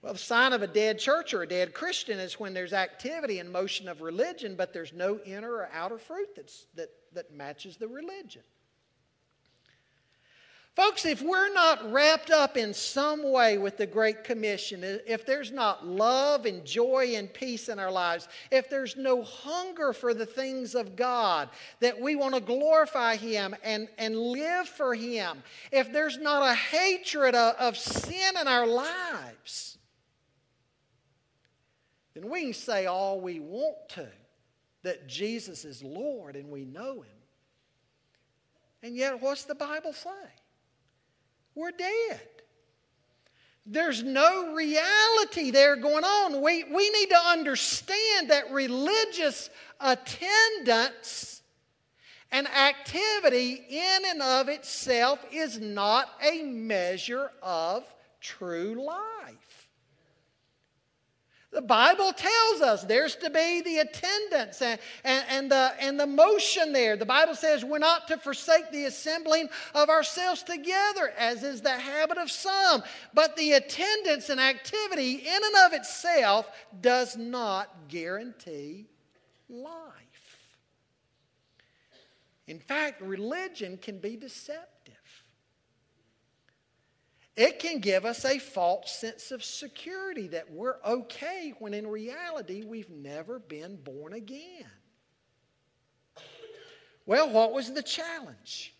Well, 0.02 0.14
the 0.14 0.18
sign 0.18 0.54
of 0.54 0.62
a 0.62 0.66
dead 0.66 0.98
church 0.98 1.34
or 1.34 1.42
a 1.42 1.46
dead 1.46 1.74
Christian 1.74 2.18
is 2.18 2.40
when 2.40 2.54
there's 2.54 2.72
activity 2.72 3.38
and 3.38 3.52
motion 3.52 3.86
of 3.86 4.00
religion, 4.00 4.54
but 4.56 4.72
there's 4.72 4.94
no 4.94 5.18
inner 5.26 5.52
or 5.52 5.68
outer 5.74 5.98
fruit 5.98 6.34
that's, 6.34 6.66
that, 6.74 6.88
that 7.12 7.34
matches 7.34 7.76
the 7.76 7.88
religion. 7.88 8.42
Folks, 10.76 11.04
if 11.04 11.20
we're 11.20 11.52
not 11.52 11.92
wrapped 11.92 12.30
up 12.30 12.56
in 12.56 12.72
some 12.72 13.30
way 13.30 13.58
with 13.58 13.76
the 13.76 13.86
Great 13.86 14.24
Commission, 14.24 14.82
if 14.82 15.26
there's 15.26 15.50
not 15.50 15.86
love 15.86 16.46
and 16.46 16.64
joy 16.64 17.12
and 17.16 17.30
peace 17.34 17.68
in 17.68 17.78
our 17.78 17.90
lives, 17.90 18.28
if 18.50 18.70
there's 18.70 18.96
no 18.96 19.22
hunger 19.22 19.92
for 19.92 20.14
the 20.14 20.24
things 20.24 20.74
of 20.74 20.96
God, 20.96 21.50
that 21.80 22.00
we 22.00 22.14
want 22.14 22.34
to 22.34 22.40
glorify 22.40 23.16
Him 23.16 23.54
and, 23.62 23.88
and 23.98 24.16
live 24.16 24.68
for 24.68 24.94
Him, 24.94 25.42
if 25.70 25.92
there's 25.92 26.16
not 26.16 26.48
a 26.48 26.54
hatred 26.54 27.34
of, 27.34 27.56
of 27.56 27.76
sin 27.76 28.36
in 28.40 28.48
our 28.48 28.66
lives, 28.66 29.76
then 32.20 32.30
we 32.30 32.44
can 32.44 32.52
say 32.52 32.86
all 32.86 33.20
we 33.20 33.40
want 33.40 33.76
to 33.90 34.06
that 34.82 35.06
Jesus 35.06 35.64
is 35.64 35.82
Lord 35.82 36.36
and 36.36 36.50
we 36.50 36.64
know 36.64 37.02
Him. 37.02 37.12
And 38.82 38.96
yet, 38.96 39.20
what's 39.20 39.44
the 39.44 39.54
Bible 39.54 39.92
say? 39.92 40.10
We're 41.54 41.72
dead. 41.72 42.20
There's 43.66 44.02
no 44.02 44.54
reality 44.54 45.50
there 45.50 45.76
going 45.76 46.04
on. 46.04 46.40
We, 46.40 46.64
we 46.64 46.90
need 46.90 47.10
to 47.10 47.18
understand 47.28 48.30
that 48.30 48.50
religious 48.50 49.50
attendance 49.80 51.42
and 52.32 52.48
activity 52.48 53.62
in 53.68 53.98
and 54.06 54.22
of 54.22 54.48
itself 54.48 55.18
is 55.30 55.60
not 55.60 56.08
a 56.22 56.42
measure 56.42 57.30
of 57.42 57.84
true 58.20 58.82
life. 58.86 59.49
The 61.52 61.62
Bible 61.62 62.12
tells 62.12 62.60
us 62.60 62.84
there's 62.84 63.16
to 63.16 63.28
be 63.28 63.60
the 63.62 63.78
attendance 63.78 64.62
and, 64.62 64.78
and, 65.02 65.24
and, 65.28 65.50
the, 65.50 65.72
and 65.80 65.98
the 65.98 66.06
motion 66.06 66.72
there. 66.72 66.96
The 66.96 67.06
Bible 67.06 67.34
says 67.34 67.64
we're 67.64 67.78
not 67.78 68.06
to 68.08 68.18
forsake 68.18 68.70
the 68.70 68.84
assembling 68.84 69.48
of 69.74 69.88
ourselves 69.88 70.44
together, 70.44 71.12
as 71.18 71.42
is 71.42 71.60
the 71.60 71.70
habit 71.70 72.18
of 72.18 72.30
some. 72.30 72.84
But 73.14 73.36
the 73.36 73.54
attendance 73.54 74.28
and 74.28 74.40
activity 74.40 75.14
in 75.14 75.44
and 75.44 75.56
of 75.66 75.72
itself 75.72 76.48
does 76.80 77.16
not 77.16 77.68
guarantee 77.88 78.86
life. 79.48 79.76
In 82.46 82.60
fact, 82.60 83.00
religion 83.02 83.76
can 83.76 83.98
be 83.98 84.16
deceptive. 84.16 84.79
It 87.40 87.58
can 87.58 87.78
give 87.78 88.04
us 88.04 88.26
a 88.26 88.38
false 88.38 88.92
sense 88.92 89.30
of 89.30 89.42
security 89.42 90.28
that 90.28 90.52
we're 90.52 90.76
okay 90.84 91.54
when 91.58 91.72
in 91.72 91.86
reality 91.86 92.64
we've 92.64 92.90
never 92.90 93.38
been 93.38 93.76
born 93.76 94.12
again. 94.12 94.66
Well, 97.06 97.30
what 97.30 97.54
was 97.54 97.72
the 97.72 97.82
challenge? 97.82 98.74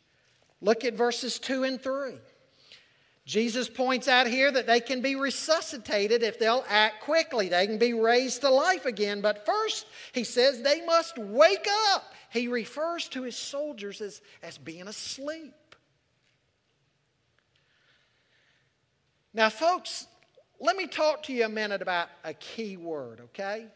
Look 0.61 0.85
at 0.85 0.93
verses 0.93 1.39
2 1.39 1.65
and 1.65 1.81
3. 1.81 2.17
Jesus 3.25 3.67
points 3.71 4.09
out 4.09 4.27
here 4.27 4.53
that 4.53 4.67
they 4.67 4.81
can 4.81 5.01
be 5.01 5.17
resuscitated 5.17 6.23
if 6.23 6.39
they'll 6.39 6.67
act 6.69 7.01
quickly. 7.01 7.49
They 7.49 7.67
can 7.67 7.79
be 7.79 7.95
raised 7.95 8.43
to 8.43 8.51
life 8.51 8.85
again. 8.85 9.23
But 9.23 9.47
first, 9.47 9.87
he 10.13 10.23
says 10.23 10.61
they 10.61 10.85
must 10.85 11.17
wake 11.17 11.67
up. 11.95 12.13
He 12.31 12.47
refers 12.47 13.09
to 13.09 13.23
his 13.23 13.37
soldiers 13.37 14.03
as, 14.03 14.21
as 14.43 14.59
being 14.59 14.87
asleep. 14.87 15.55
Now, 19.33 19.49
folks, 19.49 20.07
let 20.59 20.77
me 20.77 20.87
talk 20.87 21.23
to 21.25 21.33
you 21.33 21.45
a 21.45 21.49
minute 21.49 21.83
about 21.83 22.09
a 22.25 22.35
key 22.35 22.77
word, 22.77 23.21
okay? 23.21 23.67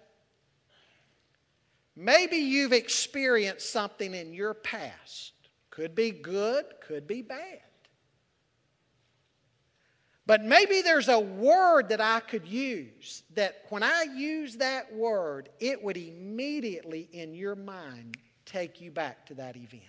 Maybe 1.97 2.37
you've 2.37 2.73
experienced 2.73 3.71
something 3.71 4.14
in 4.14 4.35
your 4.35 4.55
past. 4.55 5.33
Could 5.71 5.95
be 5.95 6.11
good, 6.11 6.64
could 6.87 7.07
be 7.07 7.23
bad. 7.23 7.61
But 10.27 10.43
maybe 10.43 10.81
there's 10.81 11.09
a 11.09 11.19
word 11.19 11.90
that 11.90 12.01
I 12.01 12.21
could 12.21 12.47
use 12.49 13.23
that 13.35 13.62
when 13.69 13.83
I 13.83 14.07
use 14.17 14.57
that 14.57 14.93
word, 14.93 15.51
it 15.61 15.83
would 15.83 15.99
immediately 15.99 17.09
in 17.12 17.35
your 17.35 17.55
mind 17.55 18.17
take 18.47 18.81
you 18.81 18.90
back 18.90 19.27
to 19.27 19.35
that 19.35 19.57
event. 19.57 19.83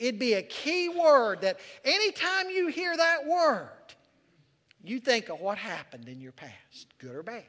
It'd 0.00 0.18
be 0.18 0.32
a 0.32 0.42
key 0.42 0.88
word 0.88 1.42
that 1.42 1.60
anytime 1.84 2.48
you 2.48 2.68
hear 2.68 2.96
that 2.96 3.26
word, 3.26 3.68
you 4.82 4.98
think 4.98 5.28
of 5.28 5.40
what 5.40 5.58
happened 5.58 6.08
in 6.08 6.22
your 6.22 6.32
past, 6.32 6.86
good 6.98 7.14
or 7.14 7.22
bad. 7.22 7.44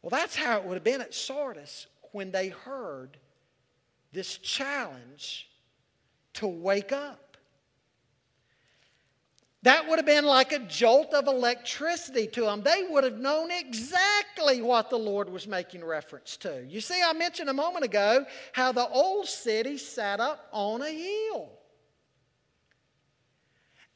Well, 0.00 0.10
that's 0.10 0.36
how 0.36 0.58
it 0.58 0.64
would 0.64 0.74
have 0.74 0.84
been 0.84 1.00
at 1.00 1.12
Sardis 1.12 1.88
when 2.12 2.30
they 2.30 2.48
heard 2.48 3.16
this 4.12 4.38
challenge 4.38 5.50
to 6.34 6.46
wake 6.46 6.92
up. 6.92 7.31
That 9.62 9.88
would 9.88 9.98
have 10.00 10.06
been 10.06 10.24
like 10.24 10.50
a 10.50 10.58
jolt 10.58 11.14
of 11.14 11.28
electricity 11.28 12.26
to 12.28 12.42
them. 12.42 12.62
They 12.62 12.84
would 12.90 13.04
have 13.04 13.18
known 13.18 13.52
exactly 13.52 14.60
what 14.60 14.90
the 14.90 14.98
Lord 14.98 15.30
was 15.30 15.46
making 15.46 15.84
reference 15.84 16.36
to. 16.38 16.64
You 16.66 16.80
see, 16.80 17.00
I 17.00 17.12
mentioned 17.12 17.48
a 17.48 17.54
moment 17.54 17.84
ago 17.84 18.26
how 18.52 18.72
the 18.72 18.88
old 18.88 19.28
city 19.28 19.78
sat 19.78 20.18
up 20.18 20.48
on 20.52 20.82
a 20.82 20.90
hill. 20.90 21.52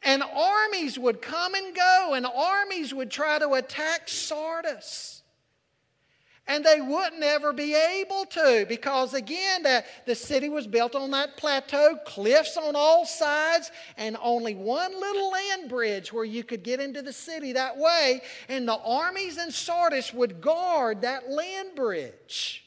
And 0.04 0.22
armies 0.22 1.00
would 1.00 1.20
come 1.20 1.54
and 1.54 1.74
go, 1.74 2.12
and 2.14 2.26
armies 2.26 2.94
would 2.94 3.10
try 3.10 3.40
to 3.40 3.54
attack 3.54 4.08
Sardis. 4.08 5.15
And 6.48 6.64
they 6.64 6.80
wouldn't 6.80 7.24
ever 7.24 7.52
be 7.52 7.74
able 7.74 8.24
to 8.26 8.66
because, 8.68 9.14
again, 9.14 9.64
the, 9.64 9.84
the 10.04 10.14
city 10.14 10.48
was 10.48 10.68
built 10.68 10.94
on 10.94 11.10
that 11.10 11.36
plateau, 11.36 11.98
cliffs 12.06 12.56
on 12.56 12.76
all 12.76 13.04
sides, 13.04 13.72
and 13.96 14.16
only 14.22 14.54
one 14.54 14.92
little 14.92 15.32
land 15.32 15.68
bridge 15.68 16.12
where 16.12 16.24
you 16.24 16.44
could 16.44 16.62
get 16.62 16.78
into 16.78 17.02
the 17.02 17.12
city 17.12 17.54
that 17.54 17.76
way. 17.76 18.22
And 18.48 18.68
the 18.68 18.76
armies 18.76 19.38
in 19.38 19.50
Sardis 19.50 20.14
would 20.14 20.40
guard 20.40 21.02
that 21.02 21.28
land 21.28 21.74
bridge. 21.74 22.64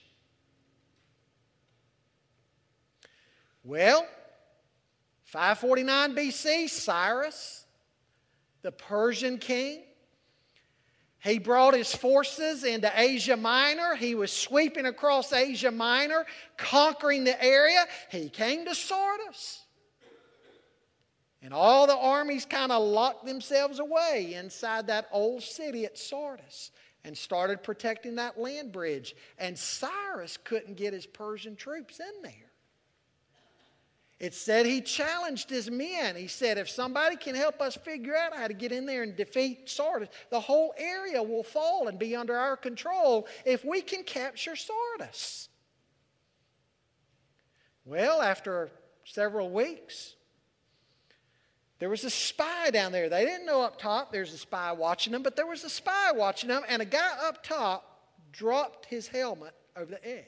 Well, 3.63 4.06
549 5.24 6.15
BC, 6.15 6.70
Cyrus, 6.70 7.65
the 8.62 8.72
Persian 8.72 9.38
king, 9.38 9.84
he 11.22 11.38
brought 11.38 11.74
his 11.74 11.94
forces 11.94 12.64
into 12.64 12.92
Asia 12.96 13.36
Minor. 13.36 13.96
He 13.96 14.16
was 14.16 14.32
sweeping 14.32 14.86
across 14.86 15.34
Asia 15.34 15.72
Minor, 15.72 16.26
conquering 16.58 17.26
the 17.26 17.44
area. 17.44 17.86
He 18.10 18.30
came 18.30 18.66
to 18.66 18.74
Sardis. 18.74 19.64
And 21.42 21.54
all 21.54 21.88
the 21.88 21.98
armies 21.98 22.46
kind 22.46 22.72
of 22.72 22.84
locked 22.84 23.26
themselves 23.26 23.80
away 23.80 24.34
inside 24.36 24.88
that 24.88 25.08
old 25.12 25.44
city 25.44 25.86
at 25.86 25.98
Sardis 25.98 26.72
and 27.04 27.18
started 27.18 27.64
protecting 27.64 28.16
that 28.16 28.40
land 28.40 28.72
bridge. 28.72 29.16
And 29.38 29.58
Cyrus 29.58 30.38
couldn't 30.38 30.76
get 30.76 30.94
his 30.94 31.06
Persian 31.06 31.56
troops 31.56 32.00
in 32.00 32.22
there. 32.22 32.49
It 34.20 34.34
said 34.34 34.66
he 34.66 34.82
challenged 34.82 35.50
his 35.50 35.72
men. 35.72 36.18
He 36.18 36.28
said, 36.28 36.58
if 36.58 36.70
somebody 36.70 37.16
can 37.16 37.36
help 37.36 37.62
us 37.62 37.78
figure 37.78 38.16
out 38.16 38.36
how 38.36 38.48
to 38.48 38.54
get 38.54 38.74
in 38.74 38.86
there 38.86 39.02
and 39.02 39.16
defeat 39.16 39.70
Sardis, 39.70 40.10
the 40.30 40.42
whole 40.42 40.74
area 40.78 41.24
will 41.24 41.44
fall 41.44 41.88
and 41.88 41.98
be 41.98 42.18
under 42.18 42.36
our 42.36 42.58
control 42.58 43.28
if 43.46 43.64
we 43.64 43.82
can 43.82 44.04
capture 44.04 44.58
Sardis. 44.58 45.48
Well, 47.86 48.22
after 48.22 48.70
several 49.06 49.52
weeks, 49.52 50.16
there 51.80 51.90
was 51.90 52.04
a 52.04 52.10
spy 52.10 52.72
down 52.72 52.92
there. 52.92 53.08
They 53.08 53.24
didn't 53.24 53.46
know 53.46 53.62
up 53.62 53.80
top 53.80 54.12
there's 54.12 54.34
a 54.34 54.38
spy 54.38 54.74
watching 54.74 55.14
them, 55.14 55.24
but 55.24 55.38
there 55.38 55.48
was 55.48 55.64
a 55.64 55.70
spy 55.70 56.12
watching 56.14 56.50
them, 56.50 56.64
and 56.68 56.82
a 56.82 56.86
guy 56.86 57.18
up 57.24 57.42
top 57.42 58.02
dropped 58.34 58.86
his 58.86 59.08
helmet 59.08 59.54
over 59.78 59.92
the 59.92 60.06
edge. 60.06 60.26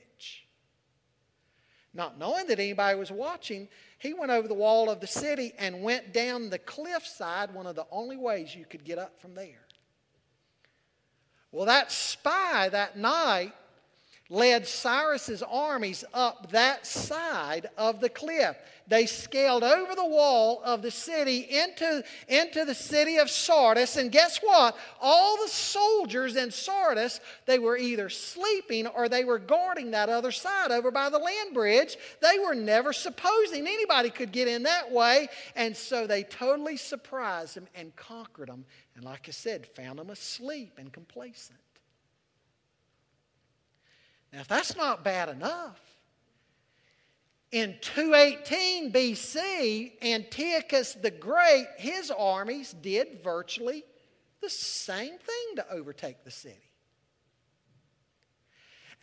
Not 1.93 2.17
knowing 2.17 2.47
that 2.47 2.59
anybody 2.59 2.97
was 2.97 3.11
watching, 3.11 3.67
He 3.97 4.13
went 4.13 4.31
over 4.31 4.47
the 4.47 4.53
wall 4.53 4.89
of 4.89 5.01
the 5.01 5.07
city 5.07 5.53
and 5.57 5.83
went 5.83 6.13
down 6.13 6.49
the 6.49 6.59
cliffside, 6.59 7.53
one 7.53 7.67
of 7.67 7.75
the 7.75 7.87
only 7.91 8.17
ways 8.17 8.55
you 8.55 8.65
could 8.65 8.83
get 8.85 8.97
up 8.97 9.19
from 9.19 9.35
there. 9.35 9.65
Well, 11.51 11.65
that 11.65 11.91
spy 11.91 12.69
that 12.69 12.97
night 12.97 13.53
led 14.31 14.65
Cyrus's 14.65 15.43
armies 15.43 16.05
up 16.13 16.51
that 16.51 16.87
side 16.87 17.69
of 17.77 17.99
the 17.99 18.07
cliff. 18.07 18.55
They 18.87 19.05
scaled 19.05 19.63
over 19.63 19.93
the 19.93 20.05
wall 20.05 20.61
of 20.63 20.81
the 20.81 20.89
city 20.89 21.39
into, 21.49 22.01
into 22.29 22.63
the 22.63 22.73
city 22.73 23.17
of 23.17 23.29
Sardis. 23.29 23.97
And 23.97 24.09
guess 24.09 24.39
what? 24.39 24.77
All 25.01 25.37
the 25.37 25.49
soldiers 25.49 26.37
in 26.37 26.49
Sardis, 26.49 27.19
they 27.45 27.59
were 27.59 27.77
either 27.77 28.07
sleeping 28.07 28.87
or 28.87 29.09
they 29.09 29.25
were 29.25 29.37
guarding 29.37 29.91
that 29.91 30.07
other 30.07 30.31
side 30.31 30.71
over 30.71 30.91
by 30.91 31.09
the 31.09 31.19
land 31.19 31.53
bridge. 31.53 31.97
They 32.21 32.39
were 32.39 32.55
never 32.55 32.93
supposing 32.93 33.67
anybody 33.67 34.09
could 34.09 34.31
get 34.31 34.47
in 34.47 34.63
that 34.63 34.89
way. 34.89 35.27
And 35.57 35.75
so 35.75 36.07
they 36.07 36.23
totally 36.23 36.77
surprised 36.77 37.57
them 37.57 37.67
and 37.75 37.93
conquered 37.97 38.47
them. 38.47 38.63
And 38.95 39.03
like 39.03 39.25
I 39.27 39.31
said, 39.31 39.67
found 39.67 39.99
them 39.99 40.09
asleep 40.09 40.77
and 40.77 40.91
complacent. 40.91 41.59
Now, 44.33 44.39
if 44.39 44.47
that's 44.47 44.77
not 44.77 45.03
bad 45.03 45.29
enough, 45.29 45.79
in 47.51 47.75
218 47.81 48.93
BC, 48.93 50.01
Antiochus 50.01 50.93
the 50.93 51.11
Great, 51.11 51.67
his 51.77 52.09
armies 52.09 52.73
did 52.81 53.21
virtually 53.23 53.83
the 54.41 54.49
same 54.49 55.17
thing 55.17 55.55
to 55.57 55.69
overtake 55.69 56.23
the 56.23 56.31
city. 56.31 56.69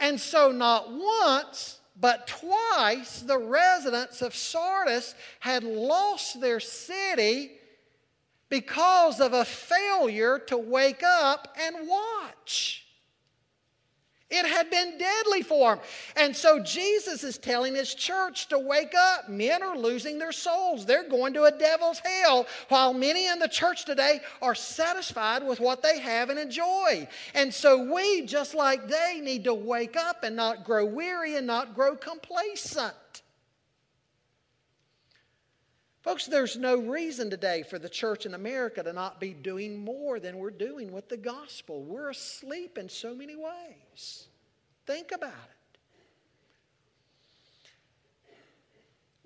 And 0.01 0.19
so, 0.19 0.51
not 0.51 0.91
once, 0.91 1.81
but 2.01 2.27
twice, 2.27 3.21
the 3.21 3.39
residents 3.39 4.23
of 4.23 4.35
Sardis 4.35 5.15
had 5.41 5.65
lost 5.65 6.41
their 6.41 6.61
city 6.61 7.51
because 8.49 9.21
of 9.21 9.35
a 9.35 9.45
failure 9.45 10.39
to 10.39 10.57
wake 10.57 11.03
up 11.03 11.55
and 11.61 11.87
watch. 11.87 12.88
It 14.31 14.47
had 14.47 14.71
been 14.71 14.99
deadly 14.99 15.41
for 15.41 15.75
him. 15.75 15.81
And 16.17 16.37
so 16.37 16.63
Jesus 16.63 17.25
is 17.25 17.39
telling 17.39 17.75
his 17.75 17.95
church 17.95 18.49
to 18.49 18.59
wake 18.59 18.95
up. 18.95 19.31
Men 19.31 19.63
are 19.63 19.77
losing 19.77 20.19
their 20.19 20.33
souls. 20.33 20.85
They're 20.85 21.09
going 21.09 21.33
to 21.35 21.45
a 21.45 21.51
devil's 21.51 22.01
hell, 22.01 22.47
while 22.69 22.93
many 22.93 23.27
in 23.27 23.39
the 23.39 23.49
church 23.49 23.87
today 23.87 24.21
are 24.43 24.55
satisfied 24.55 25.43
with 25.43 25.61
what 25.61 25.83
they 25.83 25.99
have 25.99 26.29
and 26.29 26.39
enjoy. 26.39 27.09
And 27.35 27.53
so 27.53 27.91
we, 27.91 28.27
just 28.27 28.55
like 28.55 28.87
they, 28.87 29.21
need 29.23 29.45
to 29.45 29.55
wake 29.55 29.97
up 29.97 30.23
and 30.23 30.37
not 30.37 30.63
grow 30.63 30.85
weary 30.85 31.37
and 31.37 31.47
not 31.47 31.75
grow 31.75 31.97
complacent. 31.97 32.95
Folks, 36.09 36.25
there's 36.25 36.57
no 36.57 36.79
reason 36.79 37.29
today 37.29 37.63
for 37.63 37.79
the 37.79 37.87
church 37.87 38.25
in 38.25 38.33
America 38.33 38.83
to 38.83 38.95
not 38.95 39.21
be 39.21 39.35
doing 39.35 39.85
more 39.85 40.19
than 40.19 40.39
we're 40.39 40.49
doing 40.49 40.91
with 40.91 41.07
the 41.11 41.19
gospel. 41.19 41.83
We're 41.83 42.09
asleep 42.09 42.79
in 42.79 42.89
so 42.89 43.15
many 43.15 43.37
ways. 43.37 44.29
Think 44.87 45.13
about 45.13 45.35
it. 45.35 45.79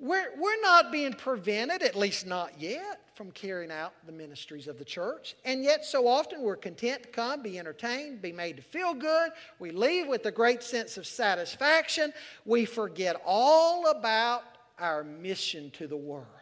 We're, 0.00 0.30
we're 0.36 0.60
not 0.60 0.90
being 0.90 1.12
prevented, 1.12 1.84
at 1.84 1.94
least 1.94 2.26
not 2.26 2.60
yet, 2.60 3.00
from 3.14 3.30
carrying 3.30 3.70
out 3.70 3.92
the 4.04 4.12
ministries 4.12 4.66
of 4.66 4.76
the 4.76 4.84
church. 4.84 5.36
And 5.44 5.62
yet, 5.62 5.84
so 5.84 6.08
often 6.08 6.42
we're 6.42 6.56
content 6.56 7.04
to 7.04 7.08
come, 7.10 7.44
be 7.44 7.60
entertained, 7.60 8.20
be 8.20 8.32
made 8.32 8.56
to 8.56 8.62
feel 8.62 8.92
good. 8.92 9.30
We 9.60 9.70
leave 9.70 10.08
with 10.08 10.26
a 10.26 10.32
great 10.32 10.64
sense 10.64 10.96
of 10.96 11.06
satisfaction. 11.06 12.12
We 12.44 12.64
forget 12.64 13.22
all 13.24 13.86
about 13.86 14.42
our 14.80 15.04
mission 15.04 15.70
to 15.76 15.86
the 15.86 15.96
world 15.96 16.41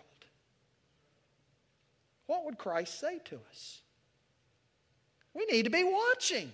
what 2.31 2.45
would 2.45 2.59
Christ 2.59 3.01
say 3.01 3.19
to 3.25 3.41
us? 3.51 3.81
We 5.35 5.47
need 5.47 5.65
to 5.65 5.71
be 5.71 5.83
watching. 5.83 6.53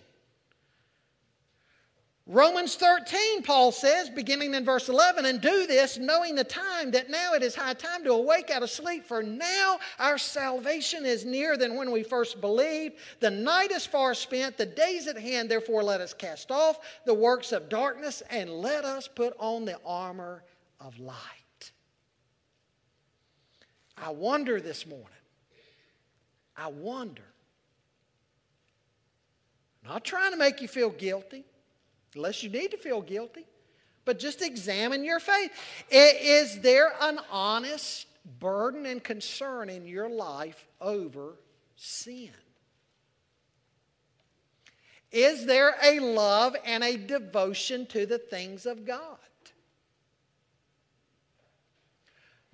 Romans 2.27 2.77
13, 2.77 3.43
Paul 3.43 3.73
says, 3.73 4.09
beginning 4.09 4.55
in 4.55 4.65
verse 4.65 4.89
11, 4.89 5.27
and 5.27 5.39
do 5.39 5.67
this 5.67 5.99
knowing 5.99 6.35
the 6.35 6.45
time 6.45 6.93
that 6.93 7.11
now 7.11 7.35
it 7.35 7.43
is 7.43 7.55
high 7.55 7.75
time 7.75 8.03
to 8.05 8.12
awake 8.12 8.51
out 8.51 8.62
of 8.62 8.71
sleep, 8.71 9.05
for 9.05 9.23
now 9.23 9.79
our 9.99 10.17
salvation 10.17 11.05
is 11.05 11.27
nearer 11.27 11.59
than 11.59 11.77
when 11.77 11.93
we 11.93 12.03
first 12.03 12.41
believed. 12.41 12.95
The 13.21 13.31
night 13.31 13.71
is 13.71 13.85
far 13.85 14.15
spent, 14.15 14.57
the 14.57 14.65
days 14.65 15.07
at 15.07 15.19
hand, 15.19 15.51
therefore 15.51 15.83
let 15.83 16.01
us 16.01 16.15
cast 16.15 16.51
off 16.51 16.79
the 17.05 17.12
works 17.12 17.53
of 17.53 17.69
darkness 17.69 18.23
and 18.31 18.49
let 18.49 18.87
us 18.87 19.09
put 19.09 19.35
on 19.39 19.67
the 19.67 19.79
armor 19.85 20.43
of 20.81 20.99
light. 20.99 21.71
I 23.99 24.09
wonder 24.09 24.59
this 24.59 24.87
morning 24.87 25.16
I 26.57 26.69
wonder. 26.69 27.23
Not 29.85 30.05
trying 30.05 30.33
to 30.33 30.37
make 30.37 30.61
you 30.61 30.69
feel 30.69 30.90
guilty, 30.90 31.45
unless 32.14 32.42
you 32.42 32.51
need 32.51 32.71
to 32.73 32.77
feel 32.77 33.03
guilty, 33.03 33.47
but 34.05 34.19
just 34.19 34.42
examine 34.42 35.05
your 35.05 35.21
faith. 35.21 35.53
Is 35.90 36.61
there 36.61 36.92
an 37.01 37.21
honest 37.31 38.07
burden 38.40 38.87
and 38.87 39.03
concern 39.03 39.69
in 39.69 39.87
your 39.87 40.09
life 40.09 40.66
over 40.81 41.37
sin? 41.77 42.31
Is 45.12 45.47
there 45.47 45.77
a 45.83 46.01
love 46.01 46.57
and 46.64 46.83
a 46.83 46.97
devotion 46.97 47.87
to 47.87 48.07
the 48.07 48.19
things 48.19 48.66
of 48.66 48.85
God? 48.85 49.19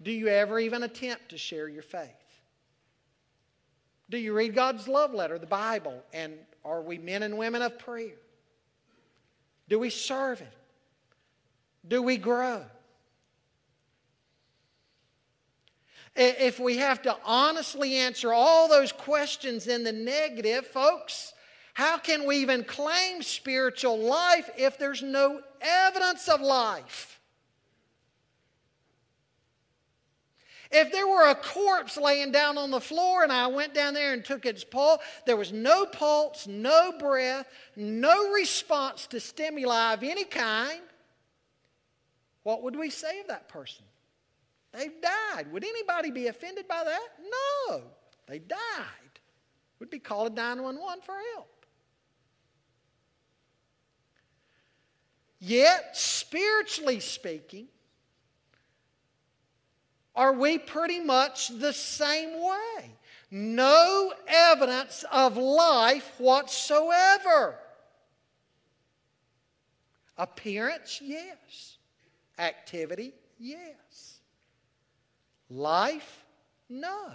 Do 0.03 0.11
you 0.11 0.29
ever 0.29 0.59
even 0.59 0.83
attempt 0.83 1.31
to 1.31 1.39
share 1.39 1.69
your 1.69 1.83
faith? 1.83 2.22
Do 4.13 4.19
you 4.19 4.35
read 4.35 4.55
God's 4.55 4.89
love 4.89 5.15
letter, 5.15 5.39
the 5.39 5.47
Bible? 5.47 6.05
And 6.13 6.35
are 6.67 6.83
we 6.83 6.99
men 6.99 7.23
and 7.23 7.39
women 7.39 7.63
of 7.63 7.79
prayer? 7.79 8.19
Do 9.71 9.79
we 9.79 9.89
serve 9.89 10.41
Him? 10.41 10.51
Do 11.89 12.03
we 12.03 12.19
grow? 12.19 12.63
If 16.15 16.61
we 16.61 16.77
have 16.77 17.01
to 17.03 17.17
honestly 17.25 17.95
answer 17.95 18.35
all 18.35 18.69
those 18.69 18.93
questions 18.93 19.67
in 19.67 19.83
the 19.83 19.93
negative, 19.93 20.67
folks, 20.67 21.33
how 21.73 21.97
can 21.97 22.27
we 22.27 22.37
even 22.37 22.65
claim 22.65 23.23
spiritual 23.23 23.99
life 23.99 24.51
if 24.59 24.79
there's 24.79 25.03
no 25.03 25.41
evidence 25.63 26.29
of 26.29 26.43
life? 26.43 27.19
If 30.75 30.91
there 30.91 31.07
were 31.07 31.29
a 31.29 31.35
corpse 31.35 31.99
laying 31.99 32.33
down 32.33 32.57
on 32.57 32.71
the 32.71 32.81
floor 32.81 33.23
and 33.23 33.31
I 33.31 33.47
went 33.47 33.75
down 33.75 33.93
there 33.93 34.15
and 34.15 34.25
took 34.25 34.47
its 34.47 34.65
pulse, 34.65 35.03
there 35.27 35.37
was 35.37 35.53
no 35.53 35.85
pulse, 35.85 36.47
no 36.47 36.93
breath, 36.99 37.47
no 37.77 38.33
response 38.33 39.07
to 39.09 39.21
stimuli 39.21 39.93
of 39.93 40.03
any 40.03 40.25
kind, 40.25 40.81
what 42.43 42.63
would 42.63 42.75
we 42.75 42.89
say 42.89 43.21
of 43.21 43.29
that 43.29 43.49
person? 43.49 43.85
They've 44.73 45.01
died. 45.03 45.53
Would 45.53 45.63
anybody 45.63 46.11
be 46.11 46.29
offended 46.29 46.67
by 46.67 46.83
that? 46.85 47.09
No. 47.69 47.83
They 48.27 48.39
died. 48.39 48.59
Would 49.79 49.91
be 49.91 49.99
calling 49.99 50.35
911 50.35 51.03
for 51.03 51.17
help. 51.35 51.67
Yet, 55.39 55.97
spiritually 55.97 57.01
speaking, 57.01 57.67
are 60.15 60.33
we 60.33 60.59
pretty 60.59 61.01
much 61.01 61.49
the 61.49 61.73
same 61.73 62.41
way? 62.41 62.91
No 63.31 64.13
evidence 64.27 65.05
of 65.11 65.37
life 65.37 66.13
whatsoever. 66.19 67.57
Appearance, 70.19 71.01
yes. 71.03 71.79
Activity, 72.39 73.15
yes. 73.39 74.21
Life, 75.49 76.25
no. 76.69 77.13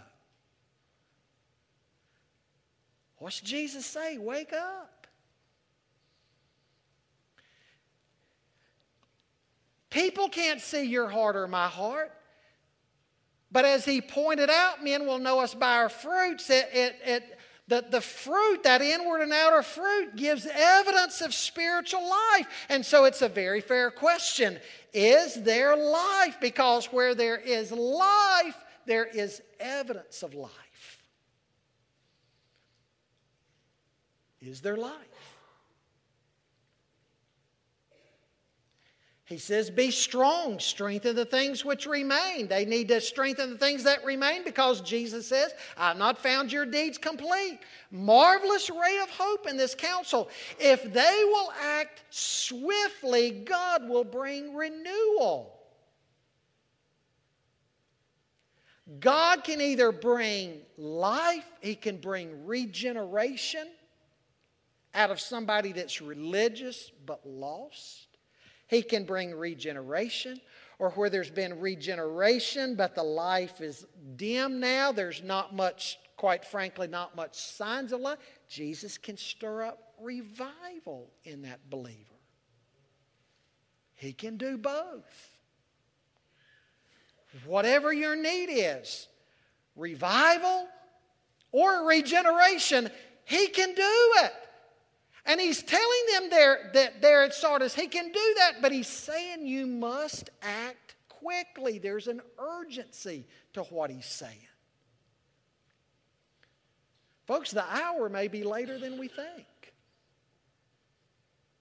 What's 3.18 3.40
Jesus 3.42 3.86
say? 3.86 4.18
Wake 4.18 4.54
up. 4.54 5.08
People 9.90 10.30
can't 10.30 10.62
see 10.62 10.84
your 10.84 11.10
heart 11.10 11.36
or 11.36 11.48
my 11.48 11.68
heart. 11.68 12.12
But 13.52 13.66
as 13.66 13.86
he 13.86 14.02
pointed 14.02 14.50
out, 14.50 14.84
men 14.84 15.06
will 15.06 15.20
know 15.20 15.40
us 15.40 15.54
by 15.54 15.78
our 15.78 15.90
fruits. 15.90 16.50
It, 16.50 16.70
it, 16.74 16.96
it, 17.06 17.40
the, 17.68 17.86
the 17.90 18.02
fruit, 18.02 18.64
that 18.64 18.82
inward 18.82 19.22
and 19.22 19.34
outer 19.34 19.62
fruit, 19.62 20.16
gives 20.16 20.46
evidence 20.46 21.22
of 21.22 21.34
spiritual 21.34 22.08
life. 22.08 22.48
And 22.70 22.86
so 22.86 23.06
it's 23.06 23.22
a 23.22 23.30
very 23.30 23.62
fair 23.62 23.92
question 23.92 24.60
Is 24.94 25.36
there 25.44 25.76
life? 25.76 26.38
Because 26.40 26.88
where 26.88 27.16
there 27.16 27.38
is 27.38 27.72
life, 27.72 28.56
there 28.86 29.06
is 29.06 29.42
evidence 29.60 30.24
of 30.24 30.34
life. 30.34 30.52
Is 34.42 34.62
there 34.62 34.78
life? 34.78 34.94
He 39.28 39.38
says, 39.38 39.70
Be 39.70 39.92
strong, 39.92 40.58
strengthen 40.58 41.14
the 41.14 41.26
things 41.26 41.66
which 41.66 41.86
remain. 41.86 42.48
They 42.48 42.64
need 42.64 42.88
to 42.88 43.02
strengthen 43.02 43.50
the 43.50 43.58
things 43.58 43.84
that 43.84 44.06
remain 44.06 44.46
because 44.46 44.80
Jesus 44.80 45.28
says, 45.28 45.54
I 45.78 45.90
have 45.90 45.98
not 45.98 46.18
found 46.18 46.50
your 46.50 46.66
deeds 46.66 46.98
complete. 46.98 47.60
Marvelous 47.92 48.70
ray 48.70 49.00
of 49.04 49.10
hope 49.10 49.46
in 49.46 49.58
this 49.58 49.76
council. 49.76 50.30
If 50.60 50.82
they 50.94 51.24
will 51.26 51.52
act 51.62 52.04
swiftly, 52.10 53.32
God 53.32 53.90
will 53.90 54.06
bring 54.06 54.56
renewal. 54.56 55.60
God 59.02 59.44
can 59.44 59.60
either 59.60 59.92
bring 59.92 60.62
life, 60.78 61.52
He 61.60 61.76
can 61.76 61.98
bring 61.98 62.46
regeneration 62.46 63.68
out 64.94 65.12
of 65.12 65.20
somebody 65.20 65.74
that's 65.74 66.02
religious 66.02 66.94
but 67.06 67.28
lost. 67.28 68.07
He 68.68 68.82
can 68.82 69.06
bring 69.06 69.34
regeneration, 69.34 70.42
or 70.80 70.92
where 70.92 71.10
there's 71.10 71.32
been 71.32 71.60
regeneration, 71.60 72.76
but 72.76 72.96
the 72.96 73.04
life 73.04 73.62
is 73.62 73.86
dim 74.16 74.60
now, 74.60 74.92
there's 74.92 75.24
not 75.24 75.56
much, 75.56 75.98
quite 76.18 76.46
frankly, 76.46 76.88
not 76.88 77.16
much 77.16 77.36
signs 77.36 77.92
of 77.94 78.02
life. 78.02 78.20
Jesus 78.48 78.98
can 78.98 79.18
stir 79.18 79.64
up 79.64 79.94
revival 80.02 81.10
in 81.24 81.42
that 81.44 81.70
believer. 81.70 81.98
He 83.96 84.14
can 84.14 84.38
do 84.38 84.58
both. 84.58 85.32
Whatever 87.46 87.92
your 87.92 88.16
need 88.16 88.50
is, 88.50 89.08
revival 89.76 90.68
or 91.52 91.88
regeneration, 91.88 92.90
He 93.26 93.48
can 93.48 93.74
do 93.74 94.14
it. 94.24 94.34
And 95.28 95.42
he's 95.42 95.62
telling 95.62 96.06
them 96.14 96.30
there 96.30 96.72
that 96.74 97.02
there 97.02 97.24
at 97.24 97.34
Sardis, 97.34 97.76
he 97.76 97.88
can 97.88 98.12
do 98.12 98.34
that, 98.38 98.62
but 98.62 98.72
he's 98.72 98.88
saying 98.88 99.46
you 99.46 99.68
must 99.68 100.30
act 100.42 100.96
quickly. 101.10 101.80
There's 101.80 102.08
an 102.08 102.22
urgency 102.40 103.28
to 103.52 103.64
what 103.64 103.90
he's 103.90 104.06
saying. 104.06 104.48
Folks, 107.26 107.52
the 107.52 107.66
hour 107.70 108.08
may 108.08 108.30
be 108.30 108.44
later 108.44 108.80
than 108.80 108.98
we 108.98 109.10
think. 109.10 109.46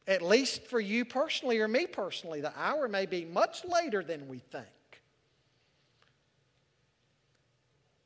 At 0.06 0.22
least 0.22 0.62
for 0.62 0.78
you 0.78 1.04
personally 1.04 1.58
or 1.58 1.66
me 1.66 1.88
personally, 1.88 2.40
the 2.40 2.52
hour 2.56 2.86
may 2.86 3.06
be 3.06 3.24
much 3.24 3.64
later 3.64 4.04
than 4.04 4.28
we 4.28 4.38
think. 4.38 4.66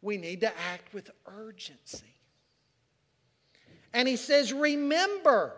We 0.01 0.17
need 0.17 0.41
to 0.41 0.59
act 0.59 0.95
with 0.95 1.11
urgency. 1.27 2.15
And 3.93 4.07
he 4.07 4.17
says, 4.17 4.53
Remember. 4.53 5.53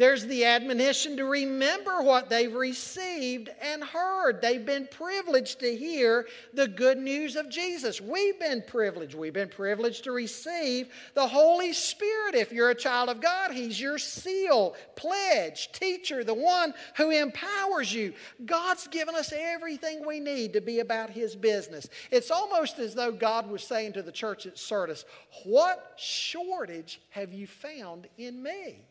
There's 0.00 0.24
the 0.24 0.46
admonition 0.46 1.18
to 1.18 1.26
remember 1.26 2.00
what 2.00 2.30
they've 2.30 2.54
received 2.54 3.50
and 3.60 3.84
heard. 3.84 4.40
They've 4.40 4.64
been 4.64 4.88
privileged 4.90 5.60
to 5.60 5.76
hear 5.76 6.26
the 6.54 6.68
good 6.68 6.96
news 6.96 7.36
of 7.36 7.50
Jesus. 7.50 8.00
We've 8.00 8.40
been 8.40 8.64
privileged. 8.66 9.14
We've 9.14 9.34
been 9.34 9.50
privileged 9.50 10.04
to 10.04 10.12
receive 10.12 10.88
the 11.12 11.28
Holy 11.28 11.74
Spirit. 11.74 12.34
If 12.34 12.50
you're 12.50 12.70
a 12.70 12.74
child 12.74 13.10
of 13.10 13.20
God, 13.20 13.50
He's 13.50 13.78
your 13.78 13.98
seal, 13.98 14.74
pledge, 14.96 15.70
teacher, 15.72 16.24
the 16.24 16.32
one 16.32 16.72
who 16.96 17.10
empowers 17.10 17.92
you. 17.92 18.14
God's 18.46 18.86
given 18.86 19.14
us 19.14 19.34
everything 19.36 20.06
we 20.06 20.18
need 20.18 20.54
to 20.54 20.62
be 20.62 20.80
about 20.80 21.10
His 21.10 21.36
business. 21.36 21.90
It's 22.10 22.30
almost 22.30 22.78
as 22.78 22.94
though 22.94 23.12
God 23.12 23.50
was 23.50 23.62
saying 23.62 23.92
to 23.92 24.02
the 24.02 24.10
church 24.10 24.46
at 24.46 24.56
Sardis, 24.56 25.04
What 25.44 25.92
shortage 25.98 27.02
have 27.10 27.34
you 27.34 27.46
found 27.46 28.08
in 28.16 28.42
me? 28.42 28.86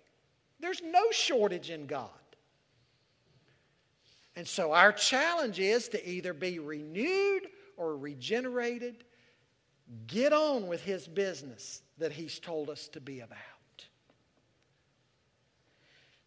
There's 0.59 0.81
no 0.81 1.11
shortage 1.11 1.69
in 1.69 1.85
God. 1.85 2.09
And 4.35 4.47
so 4.47 4.71
our 4.71 4.91
challenge 4.91 5.59
is 5.59 5.89
to 5.89 6.09
either 6.09 6.33
be 6.33 6.59
renewed 6.59 7.47
or 7.77 7.97
regenerated. 7.97 9.03
Get 10.07 10.33
on 10.33 10.67
with 10.67 10.83
His 10.83 11.07
business 11.07 11.81
that 11.97 12.11
He's 12.11 12.39
told 12.39 12.69
us 12.69 12.87
to 12.89 13.01
be 13.01 13.19
about. 13.19 13.37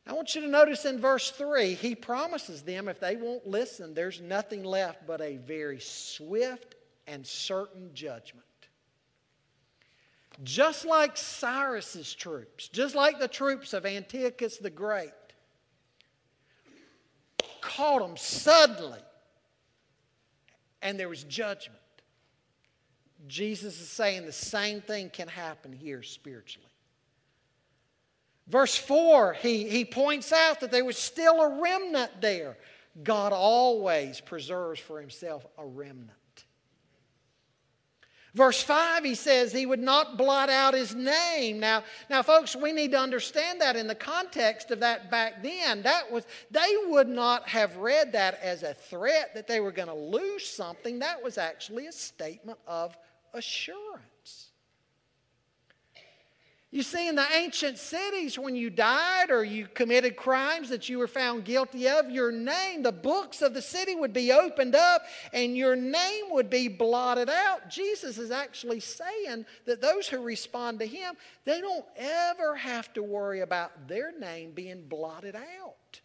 I 0.07 0.15
want 0.15 0.35
you 0.35 0.41
to 0.41 0.49
notice 0.49 0.85
in 0.85 1.01
verse 1.01 1.31
3, 1.31 1.75
He 1.75 1.95
promises 1.95 2.63
them 2.63 2.89
if 2.89 3.01
they 3.01 3.17
won't 3.17 3.47
listen, 3.47 3.95
there's 3.95 4.21
nothing 4.21 4.65
left 4.65 5.07
but 5.07 5.21
a 5.21 5.37
very 5.37 5.81
swift 5.81 6.75
and 7.07 7.27
certain 7.27 7.91
judgment. 7.95 8.45
Just 10.43 10.85
like 10.85 11.17
Cyrus's 11.17 12.13
troops, 12.15 12.69
just 12.69 12.95
like 12.95 13.19
the 13.19 13.29
troops 13.29 13.73
of 13.73 13.87
Antiochus 13.87 14.59
the 14.59 14.71
Great, 14.71 15.13
caught 17.61 18.01
them 18.01 18.17
suddenly, 18.17 18.99
and 20.81 20.99
there 20.99 21.09
was 21.09 21.23
judgment. 21.25 21.79
Jesus 23.29 23.81
is 23.81 23.89
saying 23.89 24.27
the 24.27 24.33
same 24.33 24.81
thing 24.81 25.11
can 25.11 25.29
happen 25.29 25.73
here 25.73 26.03
spiritually. 26.03 26.69
Verse 28.49 28.77
4, 28.77 29.35
he, 29.35 29.69
he 29.69 29.85
points 29.85 30.33
out 30.33 30.61
that 30.61 30.73
there 30.73 30.85
was 30.85 30.99
still 30.99 31.41
a 31.41 31.61
remnant 31.61 32.21
there. 32.21 32.57
God 33.05 33.33
always 33.33 34.21
preserves 34.21 34.81
for 34.81 35.01
himself 35.01 35.47
a 35.57 35.65
remnant. 35.65 36.11
Verse 38.35 38.63
5, 38.63 39.05
he 39.05 39.15
says 39.15 39.53
he 39.53 39.67
would 39.67 39.83
not 39.83 40.17
blot 40.17 40.49
out 40.49 40.73
his 40.73 40.95
name. 40.95 41.61
Now, 41.61 41.85
now, 42.09 42.23
folks, 42.23 42.57
we 42.57 42.73
need 42.73 42.93
to 42.93 42.99
understand 42.99 43.61
that 43.61 43.77
in 43.77 43.87
the 43.87 43.95
context 43.95 44.71
of 44.71 44.81
that 44.81 45.11
back 45.11 45.43
then. 45.43 45.83
That 45.83 46.11
was 46.11 46.25
they 46.51 46.75
would 46.87 47.09
not 47.09 47.47
have 47.47 47.77
read 47.77 48.13
that 48.13 48.41
as 48.43 48.63
a 48.63 48.73
threat 48.73 49.35
that 49.35 49.47
they 49.47 49.61
were 49.61 49.73
going 49.73 49.89
to 49.89 49.95
lose 49.95 50.47
something. 50.47 50.99
That 50.99 51.23
was 51.23 51.37
actually 51.37 51.89
a 51.89 51.93
statement 51.93 52.59
of 52.67 52.97
assurance. 53.35 54.12
You 56.73 56.83
see, 56.83 57.07
in 57.07 57.17
the 57.17 57.27
ancient 57.35 57.77
cities, 57.77 58.39
when 58.39 58.57
you 58.57 58.71
died 58.71 59.31
or 59.31 59.45
you 59.45 59.67
committed 59.67 60.17
crimes 60.17 60.71
that 60.71 60.89
you 60.89 60.99
were 60.99 61.07
found 61.07 61.45
guilty 61.45 61.87
of, 61.87 62.11
your 62.11 62.33
name, 62.33 62.83
the 62.83 62.91
books 62.91 63.43
of 63.43 63.53
the 63.53 63.61
city 63.61 63.95
would 63.95 64.15
be 64.15 64.33
opened 64.33 64.75
up 64.75 65.03
and 65.35 65.55
your 65.55 65.77
name 65.77 66.31
would 66.31 66.49
be 66.49 66.69
blotted 66.69 67.29
out. 67.29 67.69
Jesus 67.69 68.17
is 68.17 68.31
actually 68.31 68.81
saying 68.81 69.45
that 69.67 69.83
those 69.83 70.09
who 70.09 70.23
respond 70.23 70.79
to 70.79 70.87
him, 70.87 71.15
they 71.45 71.61
don't 71.61 71.85
ever 71.95 72.57
have 72.57 72.91
to 72.95 73.03
worry 73.03 73.41
about 73.41 73.87
their 73.87 74.19
name 74.19 74.53
being 74.53 74.89
blotted 74.89 75.37
out. 75.37 76.01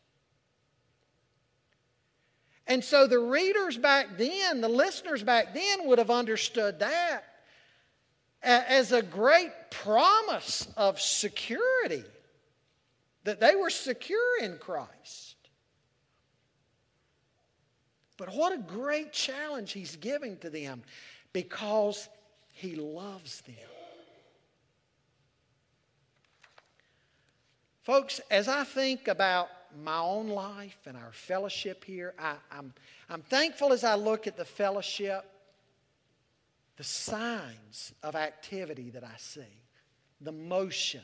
And 2.67 2.83
so 2.83 3.07
the 3.07 3.19
readers 3.19 3.77
back 3.77 4.17
then, 4.17 4.59
the 4.59 4.67
listeners 4.67 5.23
back 5.23 5.53
then 5.53 5.87
would 5.87 5.97
have 5.97 6.11
understood 6.11 6.79
that 6.79 7.23
as 8.43 8.91
a 8.91 9.01
great 9.01 9.51
promise 9.71 10.67
of 10.77 11.01
security, 11.01 12.03
that 13.23 13.39
they 13.39 13.55
were 13.55 13.69
secure 13.69 14.41
in 14.41 14.57
Christ. 14.57 15.35
But 18.17 18.33
what 18.33 18.53
a 18.53 18.57
great 18.57 19.13
challenge 19.13 19.73
he's 19.73 19.95
giving 19.95 20.37
to 20.37 20.49
them 20.49 20.83
because 21.33 22.09
he 22.53 22.75
loves 22.75 23.41
them. 23.41 23.55
Folks, 27.83 28.19
as 28.31 28.47
I 28.47 28.63
think 28.63 29.07
about 29.07 29.49
my 29.83 29.99
own 29.99 30.27
life 30.27 30.77
and 30.85 30.97
our 30.97 31.11
fellowship 31.11 31.85
here, 31.85 32.13
I, 32.19 32.31
am 32.31 32.37
I'm, 32.51 32.73
I'm 33.09 33.21
thankful 33.21 33.71
as 33.71 33.83
I 33.83 33.95
look 33.95 34.27
at 34.27 34.35
the 34.35 34.43
fellowship 34.43 35.23
the 36.77 36.83
signs 36.83 37.93
of 38.03 38.15
activity 38.15 38.91
that 38.91 39.03
I 39.03 39.17
see, 39.17 39.41
the 40.21 40.31
motion 40.31 41.01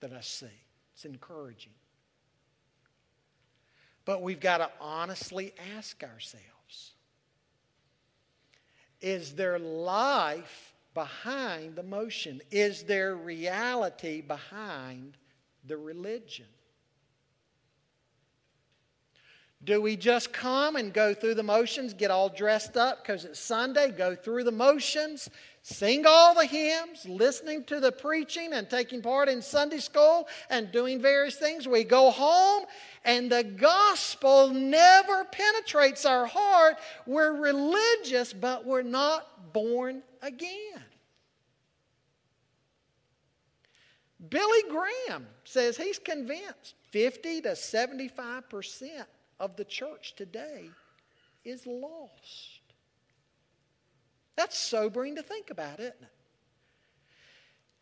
that 0.00 0.12
I 0.12 0.20
see. 0.20 0.46
It's 0.94 1.04
encouraging. 1.04 1.72
But 4.04 4.22
we've 4.22 4.40
got 4.40 4.58
to 4.58 4.70
honestly 4.80 5.52
ask 5.76 6.02
ourselves 6.02 6.92
is 9.00 9.34
there 9.34 9.58
life 9.58 10.72
behind 10.94 11.76
the 11.76 11.82
motion? 11.82 12.40
Is 12.50 12.84
there 12.84 13.14
reality 13.14 14.22
behind 14.22 15.18
the 15.66 15.76
religion? 15.76 16.46
Do 19.64 19.80
we 19.80 19.96
just 19.96 20.32
come 20.32 20.76
and 20.76 20.92
go 20.92 21.14
through 21.14 21.36
the 21.36 21.42
motions, 21.42 21.94
get 21.94 22.10
all 22.10 22.28
dressed 22.28 22.76
up 22.76 23.02
because 23.02 23.24
it's 23.24 23.40
Sunday, 23.40 23.90
go 23.90 24.14
through 24.14 24.44
the 24.44 24.52
motions, 24.52 25.30
sing 25.62 26.04
all 26.06 26.34
the 26.34 26.44
hymns, 26.44 27.06
listening 27.06 27.64
to 27.64 27.80
the 27.80 27.90
preaching 27.90 28.52
and 28.52 28.68
taking 28.68 29.00
part 29.00 29.30
in 29.30 29.40
Sunday 29.40 29.78
school 29.78 30.28
and 30.50 30.70
doing 30.70 31.00
various 31.00 31.36
things? 31.36 31.66
We 31.66 31.84
go 31.84 32.10
home 32.10 32.64
and 33.06 33.32
the 33.32 33.42
gospel 33.42 34.50
never 34.50 35.24
penetrates 35.24 36.04
our 36.04 36.26
heart. 36.26 36.76
We're 37.06 37.32
religious, 37.32 38.34
but 38.34 38.66
we're 38.66 38.82
not 38.82 39.52
born 39.54 40.02
again. 40.20 40.82
Billy 44.28 44.62
Graham 44.68 45.26
says 45.44 45.76
he's 45.76 45.98
convinced 45.98 46.74
50 46.90 47.42
to 47.42 47.56
75 47.56 48.48
percent 48.50 49.06
of 49.40 49.56
the 49.56 49.64
church 49.64 50.14
today 50.16 50.70
is 51.44 51.66
lost. 51.66 52.60
That's 54.36 54.58
sobering 54.58 55.16
to 55.16 55.22
think 55.22 55.50
about, 55.50 55.80
isn't 55.80 55.94
it? 56.00 56.08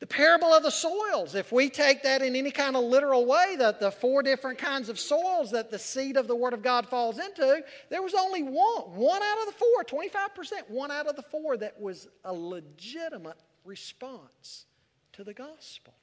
The 0.01 0.07
parable 0.09 0.53
of 0.53 0.65
the 0.65 0.71
soils, 0.71 1.37
if 1.37 1.53
we 1.53 1.71
take 1.71 2.03
that 2.03 2.23
in 2.23 2.35
any 2.35 2.51
kind 2.51 2.75
of 2.75 2.83
literal 2.83 3.25
way, 3.25 3.55
that 3.59 3.79
the 3.79 3.93
four 3.93 4.21
different 4.25 4.59
kinds 4.59 4.89
of 4.89 4.99
soils 4.99 5.53
that 5.53 5.71
the 5.71 5.79
seed 5.79 6.17
of 6.17 6.27
the 6.27 6.35
Word 6.35 6.55
of 6.55 6.61
God 6.61 6.89
falls 6.89 7.21
into, 7.21 7.63
there 7.89 8.03
was 8.03 8.13
only 8.13 8.43
one, 8.43 8.97
one 8.97 9.23
out 9.23 9.39
of 9.39 9.47
the 9.47 9.53
four, 9.53 9.85
25%, 9.85 10.69
one 10.71 10.91
out 10.91 11.07
of 11.07 11.15
the 11.15 11.23
four 11.23 11.57
that 11.57 11.81
was 11.81 12.09
a 12.25 12.33
legitimate 12.33 13.39
response 13.65 14.67
to 15.13 15.23
the 15.23 15.35
gospel. 15.35 15.95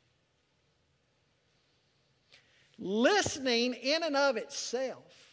Listening 2.78 3.74
in 3.74 4.04
and 4.04 4.16
of 4.16 4.38
itself 4.38 5.29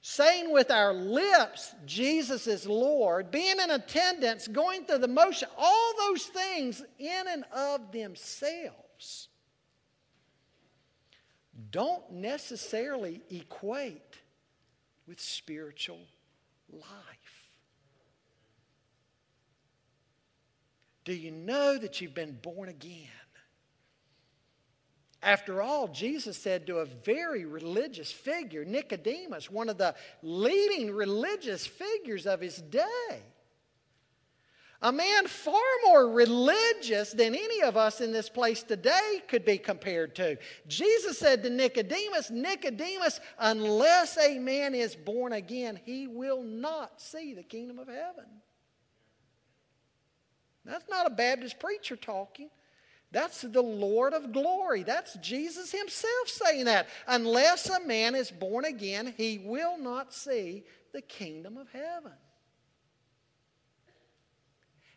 saying 0.00 0.52
with 0.52 0.70
our 0.70 0.92
lips, 0.92 1.74
Jesus 1.84 2.46
is 2.46 2.66
Lord, 2.66 3.30
being 3.30 3.56
in 3.62 3.70
attendance, 3.70 4.46
going 4.46 4.84
through 4.84 4.98
the 4.98 5.08
motion, 5.08 5.48
all 5.58 5.92
those 5.98 6.24
things 6.24 6.82
in 6.98 7.24
and 7.28 7.44
of 7.52 7.92
themselves 7.92 9.28
don't 11.70 12.10
necessarily 12.12 13.22
equate 13.30 14.20
with 15.06 15.20
spiritual 15.20 16.00
life. 16.70 16.82
Do 21.04 21.14
you 21.14 21.30
know 21.30 21.78
that 21.78 22.00
you've 22.00 22.14
been 22.14 22.38
born 22.42 22.68
again? 22.68 23.06
After 25.26 25.60
all, 25.60 25.88
Jesus 25.88 26.36
said 26.36 26.68
to 26.68 26.78
a 26.78 26.84
very 26.84 27.44
religious 27.46 28.12
figure, 28.12 28.64
Nicodemus, 28.64 29.50
one 29.50 29.68
of 29.68 29.76
the 29.76 29.96
leading 30.22 30.92
religious 30.92 31.66
figures 31.66 32.28
of 32.28 32.40
his 32.40 32.58
day, 32.58 33.22
a 34.80 34.92
man 34.92 35.26
far 35.26 35.60
more 35.84 36.12
religious 36.12 37.10
than 37.10 37.34
any 37.34 37.62
of 37.62 37.76
us 37.76 38.00
in 38.00 38.12
this 38.12 38.28
place 38.28 38.62
today 38.62 39.20
could 39.26 39.44
be 39.44 39.58
compared 39.58 40.14
to. 40.14 40.38
Jesus 40.68 41.18
said 41.18 41.42
to 41.42 41.50
Nicodemus, 41.50 42.30
Nicodemus, 42.30 43.18
unless 43.40 44.16
a 44.18 44.38
man 44.38 44.76
is 44.76 44.94
born 44.94 45.32
again, 45.32 45.80
he 45.84 46.06
will 46.06 46.44
not 46.44 47.00
see 47.00 47.34
the 47.34 47.42
kingdom 47.42 47.80
of 47.80 47.88
heaven. 47.88 48.26
That's 50.64 50.88
not 50.88 51.08
a 51.08 51.10
Baptist 51.10 51.58
preacher 51.58 51.96
talking. 51.96 52.48
That's 53.12 53.42
the 53.42 53.62
Lord 53.62 54.14
of 54.14 54.32
glory. 54.32 54.82
That's 54.82 55.14
Jesus 55.16 55.72
himself 55.72 56.28
saying 56.28 56.64
that. 56.64 56.88
Unless 57.06 57.68
a 57.68 57.86
man 57.86 58.14
is 58.14 58.30
born 58.30 58.64
again, 58.64 59.14
he 59.16 59.38
will 59.38 59.78
not 59.78 60.12
see 60.12 60.64
the 60.92 61.00
kingdom 61.00 61.56
of 61.56 61.68
heaven. 61.70 62.12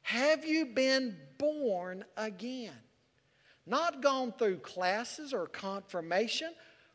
Have 0.01 0.43
you 0.43 0.65
been 0.65 1.15
born 1.37 2.03
again? 2.17 2.73
Not 3.67 4.01
gone 4.01 4.33
through 4.37 4.57
classes 4.57 5.31
or 5.31 5.45
confirmation 5.45 6.51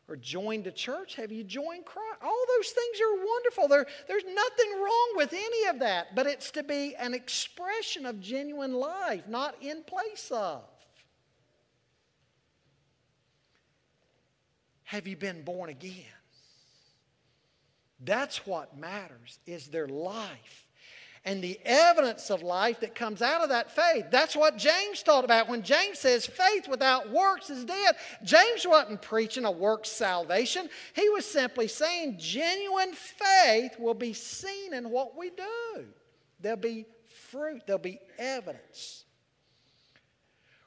or 0.09 0.17
joined 0.17 0.67
a 0.67 0.71
church? 0.71 1.15
Have 1.15 1.31
you 1.31 1.43
joined 1.43 1.85
Christ? 1.85 2.19
All 2.21 2.45
those 2.57 2.69
things 2.69 2.99
are 2.99 3.25
wonderful. 3.25 3.67
There, 3.69 3.85
there's 4.09 4.25
nothing 4.25 4.81
wrong 4.81 5.13
with 5.15 5.31
any 5.31 5.67
of 5.69 5.79
that, 5.79 6.13
but 6.13 6.27
it's 6.27 6.51
to 6.51 6.63
be 6.63 6.93
an 6.97 7.13
expression 7.13 8.05
of 8.05 8.19
genuine 8.19 8.73
life, 8.73 9.23
not 9.29 9.55
in 9.61 9.83
place 9.83 10.29
of. 10.31 10.63
Have 14.85 15.07
you 15.07 15.17
been 15.17 15.43
born 15.43 15.69
again? 15.69 16.05
That's 17.99 18.45
what 18.45 18.77
matters, 18.77 19.39
is 19.45 19.67
there 19.67 19.87
life. 19.87 20.67
And 21.27 21.43
the 21.43 21.59
evidence 21.65 22.29
of 22.29 22.43
life 22.43 22.81
that 22.81 22.93
comes 22.93 23.23
out 23.23 23.41
of 23.41 23.49
that 23.49 23.71
faith. 23.71 24.05
That's 24.11 24.35
what 24.35 24.57
James 24.57 25.01
taught 25.01 25.25
about. 25.25 25.49
When 25.49 25.63
James 25.63 25.97
says 25.97 26.27
faith 26.27 26.67
without 26.67 27.09
works 27.09 27.49
is 27.49 27.65
dead, 27.65 27.95
James 28.23 28.67
wasn't 28.67 29.01
preaching 29.01 29.45
a 29.45 29.51
works 29.51 29.89
salvation. 29.89 30.69
He 30.93 31.09
was 31.09 31.25
simply 31.25 31.67
saying 31.67 32.17
genuine 32.19 32.93
faith 32.93 33.79
will 33.79 33.95
be 33.95 34.13
seen 34.13 34.75
in 34.75 34.91
what 34.91 35.17
we 35.17 35.31
do. 35.31 35.85
There'll 36.41 36.59
be 36.59 36.85
fruit, 37.31 37.63
there'll 37.65 37.81
be 37.81 37.99
evidence. 38.19 39.05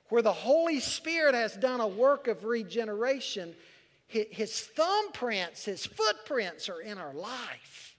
Where 0.08 0.22
the 0.22 0.32
Holy 0.32 0.80
Spirit 0.80 1.36
has 1.36 1.54
done 1.54 1.80
a 1.80 1.86
work 1.86 2.26
of 2.26 2.44
regeneration, 2.44 3.54
his 4.08 4.68
thumbprints, 4.74 5.64
his 5.64 5.84
footprints 5.84 6.68
are 6.70 6.80
in 6.80 6.96
our 6.96 7.12
life. 7.12 7.96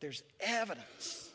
There's 0.00 0.22
evidence. 0.40 1.28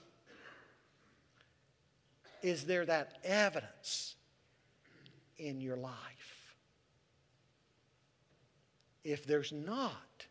Is 2.42 2.64
there 2.66 2.86
that 2.86 3.18
evidence 3.26 4.16
in 5.38 5.60
your 5.60 5.76
life? 5.76 5.94
If 9.04 9.26
there's 9.26 9.52
not, 9.52 10.26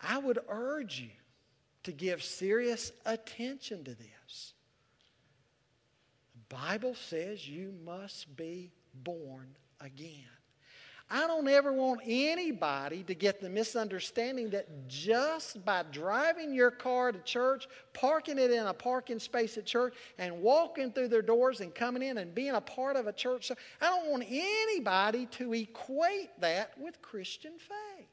I 0.00 0.18
would 0.18 0.40
urge 0.48 1.00
you 1.00 1.10
to 1.84 1.92
give 1.92 2.22
serious 2.22 2.92
attention 3.06 3.84
to 3.84 3.94
this. 3.94 4.52
The 6.34 6.56
Bible 6.56 6.94
says 6.94 7.48
you 7.48 7.72
must 7.84 8.36
be 8.36 8.72
born 8.94 9.56
again. 9.80 10.28
I 11.14 11.26
don't 11.26 11.46
ever 11.46 11.74
want 11.74 12.00
anybody 12.06 13.02
to 13.02 13.14
get 13.14 13.38
the 13.38 13.50
misunderstanding 13.50 14.48
that 14.50 14.66
just 14.88 15.62
by 15.62 15.82
driving 15.92 16.54
your 16.54 16.70
car 16.70 17.12
to 17.12 17.18
church, 17.18 17.68
parking 17.92 18.38
it 18.38 18.50
in 18.50 18.66
a 18.66 18.72
parking 18.72 19.18
space 19.18 19.58
at 19.58 19.66
church, 19.66 19.94
and 20.16 20.40
walking 20.40 20.90
through 20.90 21.08
their 21.08 21.20
doors 21.20 21.60
and 21.60 21.74
coming 21.74 22.02
in 22.02 22.16
and 22.16 22.34
being 22.34 22.54
a 22.54 22.62
part 22.62 22.96
of 22.96 23.08
a 23.08 23.12
church, 23.12 23.52
I 23.82 23.86
don't 23.90 24.10
want 24.10 24.24
anybody 24.26 25.26
to 25.26 25.52
equate 25.52 26.30
that 26.40 26.72
with 26.78 27.02
Christian 27.02 27.52
faith. 27.58 28.08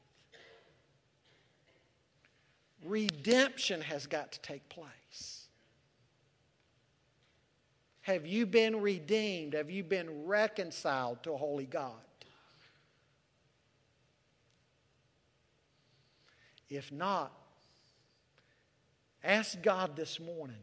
Redemption 2.84 3.80
has 3.80 4.06
got 4.06 4.30
to 4.32 4.40
take 4.40 4.68
place. 4.68 5.48
Have 8.02 8.26
you 8.26 8.44
been 8.44 8.82
redeemed? 8.82 9.54
Have 9.54 9.70
you 9.70 9.84
been 9.84 10.26
reconciled 10.26 11.22
to 11.22 11.32
a 11.32 11.36
holy 11.38 11.64
God? 11.64 11.94
If 16.70 16.92
not, 16.92 17.32
ask 19.24 19.60
God 19.60 19.96
this 19.96 20.20
morning 20.20 20.56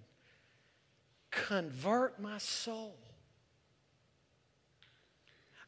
convert 1.30 2.20
my 2.20 2.38
soul. 2.38 2.98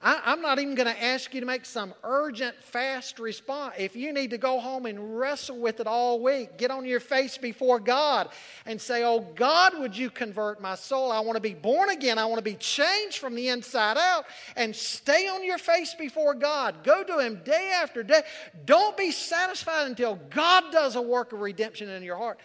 I, 0.02 0.32
am 0.32 0.42
not 0.42 0.60
even 0.60 0.76
going 0.76 0.88
to 0.88 1.04
ask 1.04 1.34
you 1.34 1.42
to 1.42 1.46
make 1.46 1.66
some 1.66 1.94
urgent, 2.06 2.56
fast 2.64 3.20
response. 3.20 3.76
If 3.78 3.98
you 3.98 4.14
need 4.14 4.30
to 4.30 4.38
go 4.38 4.58
home 4.58 4.86
and 4.86 5.20
wrestle 5.20 5.60
with 5.60 5.82
it 5.82 5.88
all 5.88 6.22
week, 6.22 6.58
get 6.58 6.72
on 6.72 6.86
your 6.86 7.02
face 7.02 7.38
before 7.38 7.82
God 7.82 8.30
and 8.66 8.80
say, 8.80 9.04
Oh 9.04 9.20
God, 9.36 9.78
would 9.78 9.98
you 9.98 10.10
convert 10.10 10.62
my 10.62 10.76
soul? 10.76 11.12
I 11.12 11.20
want 11.20 11.36
to 11.36 11.42
be 11.42 11.54
born 11.54 11.90
again. 11.90 12.18
I 12.18 12.26
want 12.26 12.38
to 12.38 12.44
be 12.44 12.56
changed 12.56 13.18
from 13.18 13.36
the 13.36 13.50
inside 13.50 13.98
out. 13.98 14.24
And 14.56 14.74
stay 14.74 15.28
on 15.28 15.44
your 15.44 15.58
face 15.58 15.94
before 15.94 16.34
God. 16.34 16.86
Go 16.86 17.04
to 17.04 17.20
Him 17.20 17.42
day 17.44 17.74
after 17.76 18.02
day. 18.02 18.22
Don't 18.64 18.96
be 18.96 19.12
satisfied 19.12 19.88
until 19.88 20.16
God 20.30 20.72
does 20.72 20.96
a 20.96 21.02
work 21.02 21.34
of 21.34 21.42
redemption 21.42 21.90
in 21.90 22.04
your 22.04 22.18
heart. 22.18 22.40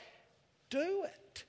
Do 0.70 1.04
it. 1.04 1.44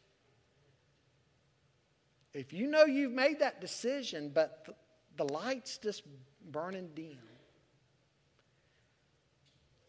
If 2.35 2.53
you 2.53 2.67
know 2.67 2.85
you've 2.85 3.13
made 3.13 3.39
that 3.39 3.59
decision, 3.59 4.29
but 4.31 4.67
the 5.17 5.25
light's 5.25 5.77
just 5.77 6.03
burning 6.51 6.89
dim. 6.95 7.17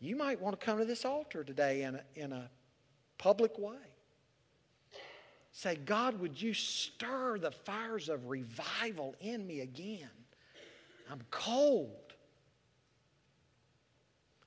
You 0.01 0.17
might 0.17 0.41
want 0.41 0.59
to 0.59 0.65
come 0.65 0.79
to 0.79 0.85
this 0.85 1.05
altar 1.05 1.43
today 1.43 1.83
in 1.83 1.97
a, 1.97 2.03
in 2.15 2.33
a 2.33 2.51
public 3.19 3.59
way. 3.59 3.77
Say, 5.53 5.77
God, 5.77 6.21
would 6.21 6.41
you 6.41 6.53
stir 6.53 7.39
the 7.39 7.51
fires 7.51 8.11
of 8.11 8.27
revival 8.27 9.15
in 9.21 9.47
me 9.47 9.61
again? 9.61 10.11
I'm 11.11 11.23
cold. 11.31 12.13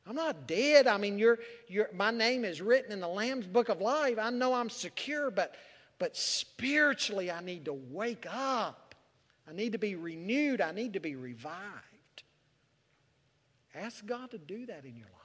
I'm 0.06 0.16
not 0.16 0.48
dead. 0.48 0.88
I 0.88 0.98
mean, 0.98 1.18
you're, 1.18 1.40
you're, 1.68 1.90
my 1.94 2.12
name 2.12 2.46
is 2.46 2.62
written 2.62 2.92
in 2.92 3.00
the 3.00 3.08
Lamb's 3.08 3.48
book 3.48 3.70
of 3.70 3.82
life. 3.82 4.18
I 4.20 4.30
know 4.30 4.54
I'm 4.54 4.70
secure, 4.70 5.32
but, 5.32 5.56
but 5.98 6.16
spiritually, 6.16 7.32
I 7.32 7.42
need 7.42 7.66
to 7.66 7.74
wake 7.74 8.26
up. 8.32 8.89
I 9.50 9.54
need 9.54 9.72
to 9.72 9.80
be 9.80 9.96
renewed. 9.96 10.62
I 10.62 10.72
need 10.72 10.94
to 10.94 11.00
be 11.00 11.16
revived. 11.16 11.54
Ask 13.74 14.06
God 14.06 14.32
to 14.32 14.38
do 14.38 14.66
that 14.68 14.86
in 14.86 14.96
your 14.96 15.08
life. 15.08 15.20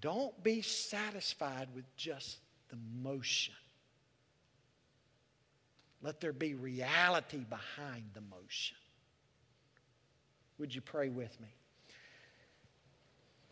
Don't 0.00 0.42
be 0.42 0.62
satisfied 0.62 1.68
with 1.74 1.84
just 1.96 2.38
the 2.70 2.76
motion. 3.02 3.54
Let 6.02 6.20
there 6.20 6.32
be 6.32 6.54
reality 6.54 7.44
behind 7.48 8.04
the 8.14 8.22
motion. 8.22 8.76
Would 10.58 10.74
you 10.74 10.80
pray 10.80 11.08
with 11.08 11.40
me? 11.40 11.48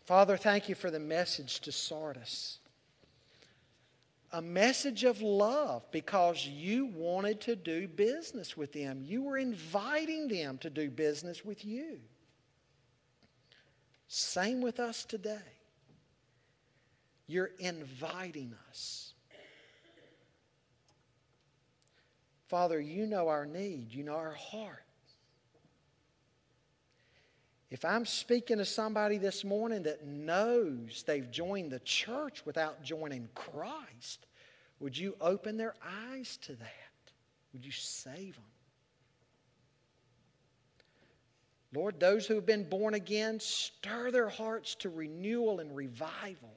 Father, 0.06 0.36
thank 0.36 0.68
you 0.68 0.74
for 0.74 0.90
the 0.90 0.98
message 0.98 1.60
to 1.60 1.72
Sardis. 1.72 2.59
A 4.32 4.40
message 4.40 5.04
of 5.04 5.22
love 5.22 5.84
because 5.90 6.46
you 6.46 6.86
wanted 6.86 7.40
to 7.42 7.56
do 7.56 7.88
business 7.88 8.56
with 8.56 8.72
them. 8.72 9.02
You 9.02 9.22
were 9.22 9.38
inviting 9.38 10.28
them 10.28 10.58
to 10.58 10.70
do 10.70 10.88
business 10.88 11.44
with 11.44 11.64
you. 11.64 11.98
Same 14.06 14.60
with 14.60 14.78
us 14.78 15.04
today. 15.04 15.38
You're 17.26 17.50
inviting 17.58 18.54
us. 18.68 19.14
Father, 22.48 22.80
you 22.80 23.06
know 23.06 23.28
our 23.28 23.46
need, 23.46 23.92
you 23.92 24.02
know 24.02 24.16
our 24.16 24.34
heart. 24.34 24.82
If 27.70 27.84
I'm 27.84 28.04
speaking 28.04 28.58
to 28.58 28.64
somebody 28.64 29.16
this 29.16 29.44
morning 29.44 29.84
that 29.84 30.04
knows 30.04 31.04
they've 31.06 31.30
joined 31.30 31.70
the 31.70 31.78
church 31.80 32.44
without 32.44 32.82
joining 32.82 33.28
Christ, 33.34 34.26
would 34.80 34.98
you 34.98 35.16
open 35.20 35.56
their 35.56 35.74
eyes 36.12 36.36
to 36.38 36.54
that? 36.54 37.12
Would 37.52 37.64
you 37.64 37.70
save 37.70 38.34
them? 38.34 38.44
Lord, 41.72 42.00
those 42.00 42.26
who 42.26 42.34
have 42.34 42.46
been 42.46 42.68
born 42.68 42.94
again, 42.94 43.38
stir 43.38 44.10
their 44.10 44.28
hearts 44.28 44.74
to 44.76 44.90
renewal 44.90 45.60
and 45.60 45.74
revival. 45.76 46.50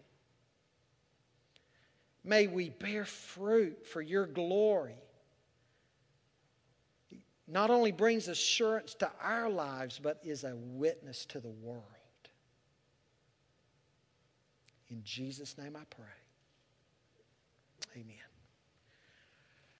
May 2.24 2.48
we 2.48 2.70
bear 2.70 3.06
fruit 3.06 3.86
for 3.86 4.02
your 4.02 4.26
glory. 4.26 4.96
Not 7.48 7.70
only 7.70 7.92
brings 7.92 8.28
assurance 8.28 8.94
to 8.96 9.12
our 9.22 9.50
lives, 9.50 10.00
but 10.02 10.20
is 10.24 10.44
a 10.44 10.56
witness 10.56 11.26
to 11.26 11.40
the 11.40 11.50
world. 11.50 11.84
In 14.90 15.02
Jesus' 15.04 15.58
name 15.58 15.76
I 15.76 15.84
pray. 15.90 16.06
Amen. 17.96 18.33